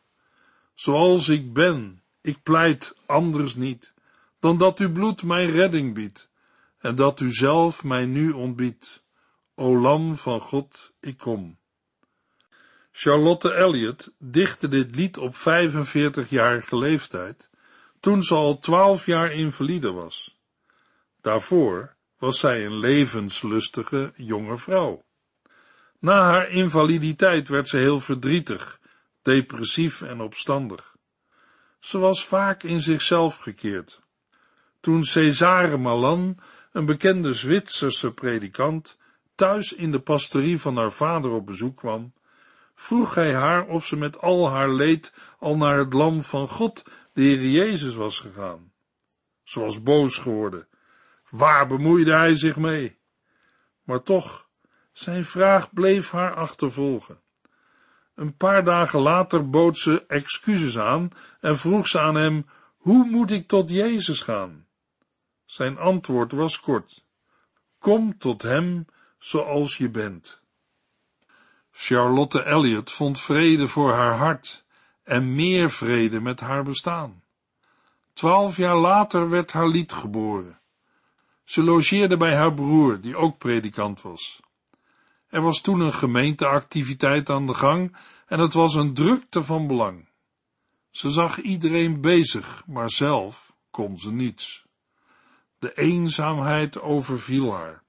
Zoals 0.73 1.29
ik 1.29 1.53
ben, 1.53 2.03
ik 2.21 2.43
pleit 2.43 2.97
anders 3.05 3.55
niet, 3.55 3.93
dan 4.39 4.57
dat 4.57 4.79
uw 4.79 4.91
bloed 4.91 5.23
mij 5.23 5.45
redding 5.45 5.93
biedt, 5.93 6.29
en 6.77 6.95
dat 6.95 7.19
u 7.19 7.31
zelf 7.31 7.83
mij 7.83 8.05
nu 8.05 8.31
ontbiedt. 8.31 9.03
O 9.55 9.77
lam 9.77 10.15
van 10.15 10.39
God, 10.39 10.93
ik 10.99 11.17
kom. 11.17 11.58
Charlotte 13.01 13.53
Elliot 13.53 14.11
dichtte 14.17 14.67
dit 14.67 14.95
lied 14.95 15.17
op 15.17 15.35
45-jarige 15.35 16.77
leeftijd, 16.77 17.49
toen 17.99 18.23
ze 18.23 18.35
al 18.35 18.59
12 18.59 19.05
jaar 19.05 19.31
invalide 19.31 19.91
was. 19.91 20.37
Daarvoor 21.21 21.95
was 22.17 22.39
zij 22.39 22.65
een 22.65 22.77
levenslustige 22.79 24.11
jonge 24.15 24.57
vrouw. 24.57 25.05
Na 25.99 26.23
haar 26.23 26.49
invaliditeit 26.49 27.47
werd 27.47 27.67
ze 27.67 27.77
heel 27.77 27.99
verdrietig, 27.99 28.79
depressief 29.21 30.01
en 30.01 30.21
opstandig. 30.21 30.95
Ze 31.79 31.97
was 31.97 32.25
vaak 32.25 32.63
in 32.63 32.81
zichzelf 32.81 33.37
gekeerd. 33.37 33.99
Toen 34.79 35.03
Cesare 35.03 35.77
Malan, 35.77 36.37
een 36.71 36.85
bekende 36.85 37.33
Zwitserse 37.33 38.11
predikant, 38.11 38.97
thuis 39.35 39.73
in 39.73 39.91
de 39.91 39.99
pastorie 39.99 40.59
van 40.59 40.77
haar 40.77 40.91
vader 40.91 41.31
op 41.31 41.45
bezoek 41.45 41.77
kwam, 41.77 42.13
vroeg 42.79 43.15
hij 43.15 43.33
haar 43.33 43.65
of 43.65 43.85
ze 43.85 43.95
met 43.97 44.21
al 44.21 44.49
haar 44.49 44.69
leed 44.69 45.13
al 45.39 45.57
naar 45.57 45.77
het 45.77 45.93
lam 45.93 46.23
van 46.23 46.47
God, 46.47 46.83
de 47.13 47.21
Heer 47.21 47.49
Jezus, 47.49 47.95
was 47.95 48.19
gegaan. 48.19 48.71
Ze 49.43 49.59
was 49.59 49.83
boos 49.83 50.17
geworden. 50.17 50.67
Waar 51.29 51.67
bemoeide 51.67 52.15
hij 52.15 52.35
zich 52.35 52.55
mee? 52.55 52.99
Maar 53.83 54.03
toch, 54.03 54.49
zijn 54.91 55.23
vraag 55.23 55.73
bleef 55.73 56.11
haar 56.11 56.35
achtervolgen. 56.35 57.21
Een 58.15 58.35
paar 58.37 58.63
dagen 58.63 58.99
later 58.99 59.49
bood 59.49 59.77
ze 59.77 60.05
excuses 60.05 60.77
aan 60.77 61.09
en 61.39 61.57
vroeg 61.57 61.87
ze 61.87 61.99
aan 61.99 62.15
hem, 62.15 62.45
hoe 62.77 63.05
moet 63.05 63.31
ik 63.31 63.47
tot 63.47 63.69
Jezus 63.69 64.21
gaan? 64.21 64.67
Zijn 65.45 65.77
antwoord 65.77 66.31
was 66.31 66.59
kort. 66.59 67.05
Kom 67.79 68.17
tot 68.17 68.41
hem 68.41 68.85
zoals 69.17 69.77
je 69.77 69.89
bent. 69.89 70.41
Charlotte 71.81 72.43
Elliot 72.43 72.91
vond 72.91 73.19
vrede 73.19 73.67
voor 73.67 73.93
haar 73.93 74.17
hart 74.17 74.65
en 75.03 75.35
meer 75.35 75.69
vrede 75.69 76.19
met 76.21 76.39
haar 76.39 76.63
bestaan. 76.63 77.23
Twaalf 78.13 78.57
jaar 78.57 78.77
later 78.77 79.29
werd 79.29 79.51
haar 79.51 79.67
lied 79.67 79.93
geboren. 79.93 80.59
Ze 81.43 81.63
logeerde 81.63 82.17
bij 82.17 82.35
haar 82.35 82.53
broer, 82.53 83.01
die 83.01 83.15
ook 83.15 83.37
predikant 83.37 84.01
was. 84.01 84.41
Er 85.27 85.41
was 85.41 85.61
toen 85.61 85.79
een 85.79 85.93
gemeenteactiviteit 85.93 87.29
aan 87.29 87.45
de 87.45 87.53
gang 87.53 87.97
en 88.25 88.39
het 88.39 88.53
was 88.53 88.73
een 88.73 88.93
drukte 88.93 89.43
van 89.43 89.67
belang. 89.67 90.09
Ze 90.89 91.09
zag 91.09 91.37
iedereen 91.37 92.01
bezig, 92.01 92.63
maar 92.65 92.89
zelf 92.89 93.55
kon 93.69 93.97
ze 93.97 94.11
niets. 94.11 94.65
De 95.59 95.73
eenzaamheid 95.73 96.79
overviel 96.79 97.53
haar. 97.53 97.83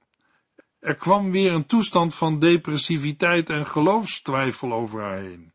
Er 0.80 0.94
kwam 0.94 1.30
weer 1.30 1.52
een 1.52 1.66
toestand 1.66 2.14
van 2.14 2.38
depressiviteit 2.38 3.50
en 3.50 3.66
geloofstwijfel 3.66 4.72
over 4.72 5.00
haar 5.00 5.18
heen. 5.18 5.52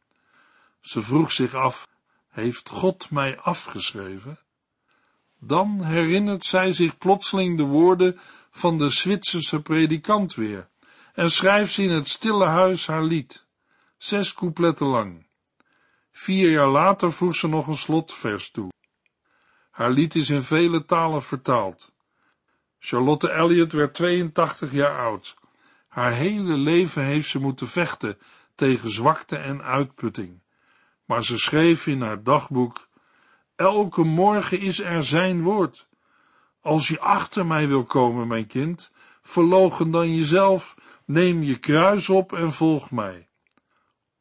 Ze 0.82 1.02
vroeg 1.02 1.32
zich 1.32 1.54
af, 1.54 1.88
heeft 2.30 2.70
God 2.70 3.12
mij 3.12 3.40
afgeschreven? 3.40 4.40
Dan 5.40 5.84
herinnert 5.84 6.46
zij 6.46 6.72
zich 6.72 6.98
plotseling 6.98 7.58
de 7.58 7.64
woorden 7.64 8.20
van 8.52 8.78
de 8.78 8.90
Zwitserse 8.90 9.62
predikant 9.62 10.36
weer 10.36 10.70
en 11.14 11.32
schrijft 11.32 11.74
ze 11.74 11.84
in 11.84 11.92
het 11.92 12.08
stille 12.08 12.46
huis 12.46 12.88
haar 12.88 13.04
lied, 13.04 13.46
zes 13.98 14.34
coupletten 14.34 14.88
lang. 14.88 15.28
Vier 16.12 16.52
jaar 16.52 16.68
later 16.68 17.12
voegt 17.12 17.38
ze 17.38 17.48
nog 17.48 17.68
een 17.68 17.78
slotvers 17.78 18.52
toe. 18.52 18.72
Haar 19.72 19.92
lied 19.92 20.16
is 20.16 20.30
in 20.30 20.42
vele 20.42 20.86
talen 20.86 21.24
vertaald. 21.24 21.94
Charlotte 22.88 23.30
Elliot 23.30 23.71
werd 23.71 23.93
82 23.93 24.71
jaar 24.71 25.00
oud. 25.00 25.36
Haar 25.88 26.12
hele 26.12 26.58
leven 26.58 27.04
heeft 27.04 27.28
ze 27.28 27.39
moeten 27.39 27.67
vechten 27.67 28.17
tegen 28.56 28.89
zwakte 28.89 29.36
en 29.36 29.63
uitputting. 29.63 30.41
Maar 31.06 31.24
ze 31.24 31.38
schreef 31.38 31.88
in 31.88 32.02
haar 32.02 32.24
dagboek, 32.24 32.88
elke 33.56 34.04
morgen 34.04 34.60
is 34.60 34.80
er 34.80 35.04
zijn 35.04 35.41
woord. 35.41 35.88
Als 36.62 36.88
je 36.88 37.00
achter 37.00 37.45
mij 37.45 37.67
wil 37.67 37.84
komen, 37.84 38.28
mijn 38.28 38.48
kind, 38.48 38.91
verlogen 39.21 39.91
dan 39.91 40.15
jezelf, 40.15 40.76
neem 41.06 41.43
je 41.43 41.60
kruis 41.60 42.10
op 42.10 42.34
en 42.34 42.52
volg 42.52 42.91
mij. 42.91 43.30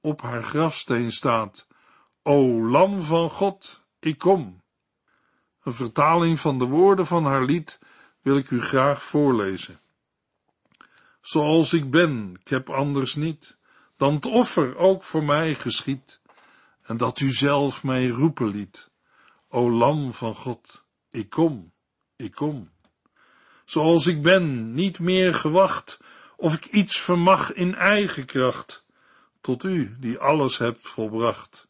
Op 0.00 0.22
haar 0.22 0.42
grafsteen 0.42 1.10
staat, 1.10 1.66
O 2.22 2.62
lam 2.62 3.00
van 3.00 3.30
God, 3.30 3.84
ik 3.98 4.18
kom. 4.18 4.62
Een 5.62 5.74
vertaling 5.74 6.40
van 6.40 6.58
de 6.58 6.66
woorden 6.66 7.06
van 7.06 7.24
haar 7.24 7.44
lied 7.44 7.78
wil 8.24 8.36
ik 8.36 8.50
u 8.50 8.62
graag 8.62 9.04
voorlezen. 9.04 9.78
Zoals 11.20 11.72
ik 11.72 11.90
ben, 11.90 12.36
ik 12.40 12.48
heb 12.48 12.70
anders 12.70 13.14
niet, 13.14 13.56
dan 13.96 14.14
het 14.14 14.26
offer 14.26 14.76
ook 14.76 15.04
voor 15.04 15.24
mij 15.24 15.54
geschiet, 15.54 16.20
en 16.82 16.96
dat 16.96 17.20
u 17.20 17.32
zelf 17.32 17.82
mij 17.82 18.08
roepen 18.08 18.46
liet. 18.46 18.90
O 19.48 19.70
lam 19.70 20.12
van 20.12 20.34
God, 20.34 20.84
ik 21.10 21.30
kom, 21.30 21.72
ik 22.16 22.34
kom. 22.34 22.70
Zoals 23.64 24.06
ik 24.06 24.22
ben, 24.22 24.74
niet 24.74 24.98
meer 24.98 25.34
gewacht, 25.34 25.98
of 26.36 26.54
ik 26.54 26.64
iets 26.64 27.00
vermag 27.00 27.52
in 27.52 27.74
eigen 27.74 28.24
kracht, 28.24 28.84
tot 29.40 29.64
u, 29.64 29.96
die 29.98 30.18
alles 30.18 30.58
hebt 30.58 30.88
volbracht. 30.88 31.68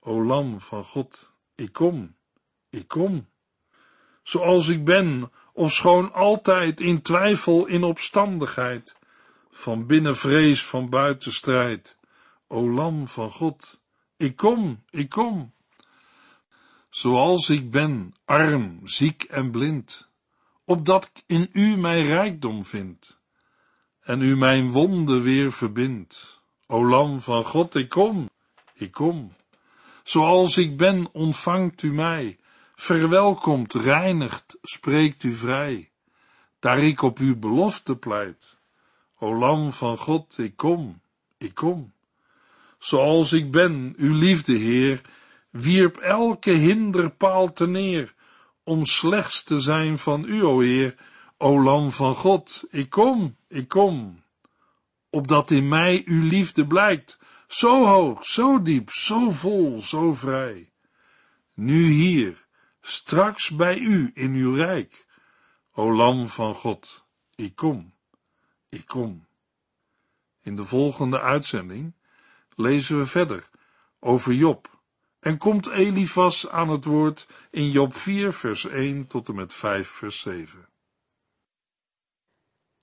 O 0.00 0.24
lam 0.24 0.60
van 0.60 0.84
God, 0.84 1.32
ik 1.54 1.72
kom, 1.72 2.14
ik 2.70 2.88
kom. 2.88 3.28
Zoals 4.22 4.68
ik 4.68 4.84
ben, 4.84 5.30
of 5.60 5.72
schoon 5.72 6.12
altijd 6.12 6.80
in 6.80 7.02
twijfel, 7.02 7.66
in 7.66 7.84
opstandigheid, 7.84 8.96
van 9.50 9.86
binnen 9.86 10.16
vrees, 10.16 10.64
van 10.64 10.88
buiten 10.88 11.32
strijd. 11.32 11.96
O 12.48 12.70
lam 12.70 13.08
van 13.08 13.30
God, 13.30 13.80
ik 14.16 14.36
kom, 14.36 14.84
ik 14.90 15.08
kom. 15.08 15.52
Zoals 16.90 17.50
ik 17.50 17.70
ben, 17.70 18.14
arm, 18.24 18.80
ziek 18.84 19.22
en 19.22 19.50
blind, 19.50 20.10
opdat 20.64 21.10
in 21.26 21.48
u 21.52 21.76
mijn 21.76 22.06
rijkdom 22.06 22.64
vind, 22.64 23.18
en 24.00 24.20
u 24.20 24.36
mijn 24.36 24.70
wonden 24.70 25.22
weer 25.22 25.52
verbindt. 25.52 26.42
O 26.66 26.86
lam 26.86 27.20
van 27.20 27.44
God, 27.44 27.74
ik 27.74 27.88
kom, 27.88 28.30
ik 28.74 28.92
kom. 28.92 29.32
Zoals 30.04 30.56
ik 30.56 30.76
ben, 30.76 31.08
ontvangt 31.12 31.82
u 31.82 31.92
mij, 31.92 32.38
verwelkomt, 32.80 33.74
reinigt, 33.74 34.58
spreekt 34.62 35.22
u 35.22 35.34
vrij, 35.34 35.90
daar 36.58 36.78
ik 36.78 37.02
op 37.02 37.18
uw 37.18 37.38
belofte 37.38 37.96
pleit. 37.96 38.60
O 39.18 39.34
lam 39.34 39.72
van 39.72 39.96
God, 39.96 40.38
ik 40.38 40.56
kom, 40.56 41.00
ik 41.38 41.54
kom. 41.54 41.92
Zoals 42.78 43.32
ik 43.32 43.50
ben, 43.50 43.94
uw 43.96 44.14
liefde, 44.14 44.52
Heer, 44.52 45.00
wierp 45.50 45.96
elke 45.96 46.50
hinderpaal 46.50 47.52
te 47.52 47.66
neer, 47.66 48.14
om 48.64 48.84
slechts 48.84 49.42
te 49.42 49.60
zijn 49.60 49.98
van 49.98 50.24
u, 50.24 50.44
o 50.44 50.60
Heer, 50.60 50.94
o 51.36 51.62
lam 51.62 51.90
van 51.90 52.14
God, 52.14 52.64
ik 52.70 52.90
kom, 52.90 53.36
ik 53.48 53.68
kom. 53.68 54.22
Opdat 55.10 55.50
in 55.50 55.68
mij 55.68 56.02
uw 56.04 56.28
liefde 56.28 56.66
blijkt, 56.66 57.18
zo 57.48 57.86
hoog, 57.86 58.26
zo 58.26 58.62
diep, 58.62 58.90
zo 58.90 59.30
vol, 59.30 59.82
zo 59.82 60.14
vrij. 60.14 60.70
Nu 61.54 61.90
hier, 61.90 62.48
straks 62.80 63.50
bij 63.50 63.78
u 63.78 64.10
in 64.14 64.32
uw 64.32 64.54
rijk. 64.54 65.06
O 65.72 65.92
Lam 65.92 66.28
van 66.28 66.54
God, 66.54 67.04
ik 67.34 67.56
kom, 67.56 67.94
ik 68.68 68.86
kom. 68.86 69.26
In 70.42 70.56
de 70.56 70.64
volgende 70.64 71.20
uitzending 71.20 71.94
lezen 72.54 72.98
we 72.98 73.06
verder 73.06 73.48
over 73.98 74.32
Job 74.32 74.80
en 75.20 75.38
komt 75.38 75.66
Elifas 75.66 76.48
aan 76.48 76.68
het 76.68 76.84
woord 76.84 77.26
in 77.50 77.70
Job 77.70 77.94
4 77.94 78.32
vers 78.32 78.66
1 78.66 79.06
tot 79.06 79.28
en 79.28 79.34
met 79.34 79.52
5 79.52 79.88
vers 79.88 80.20
7. 80.20 80.68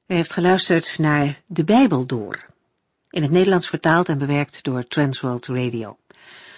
U 0.06 0.14
heeft 0.14 0.34
geluisterd 0.34 0.98
naar 0.98 1.42
De 1.46 1.64
Bijbel 1.64 2.06
Door, 2.06 2.46
in 3.10 3.22
het 3.22 3.32
Nederlands 3.32 3.70
vertaald 3.70 4.10
en 4.10 4.18
bewerkt 4.18 4.64
door 4.64 4.88
Transworld 4.88 5.48
Radio. 5.48 5.98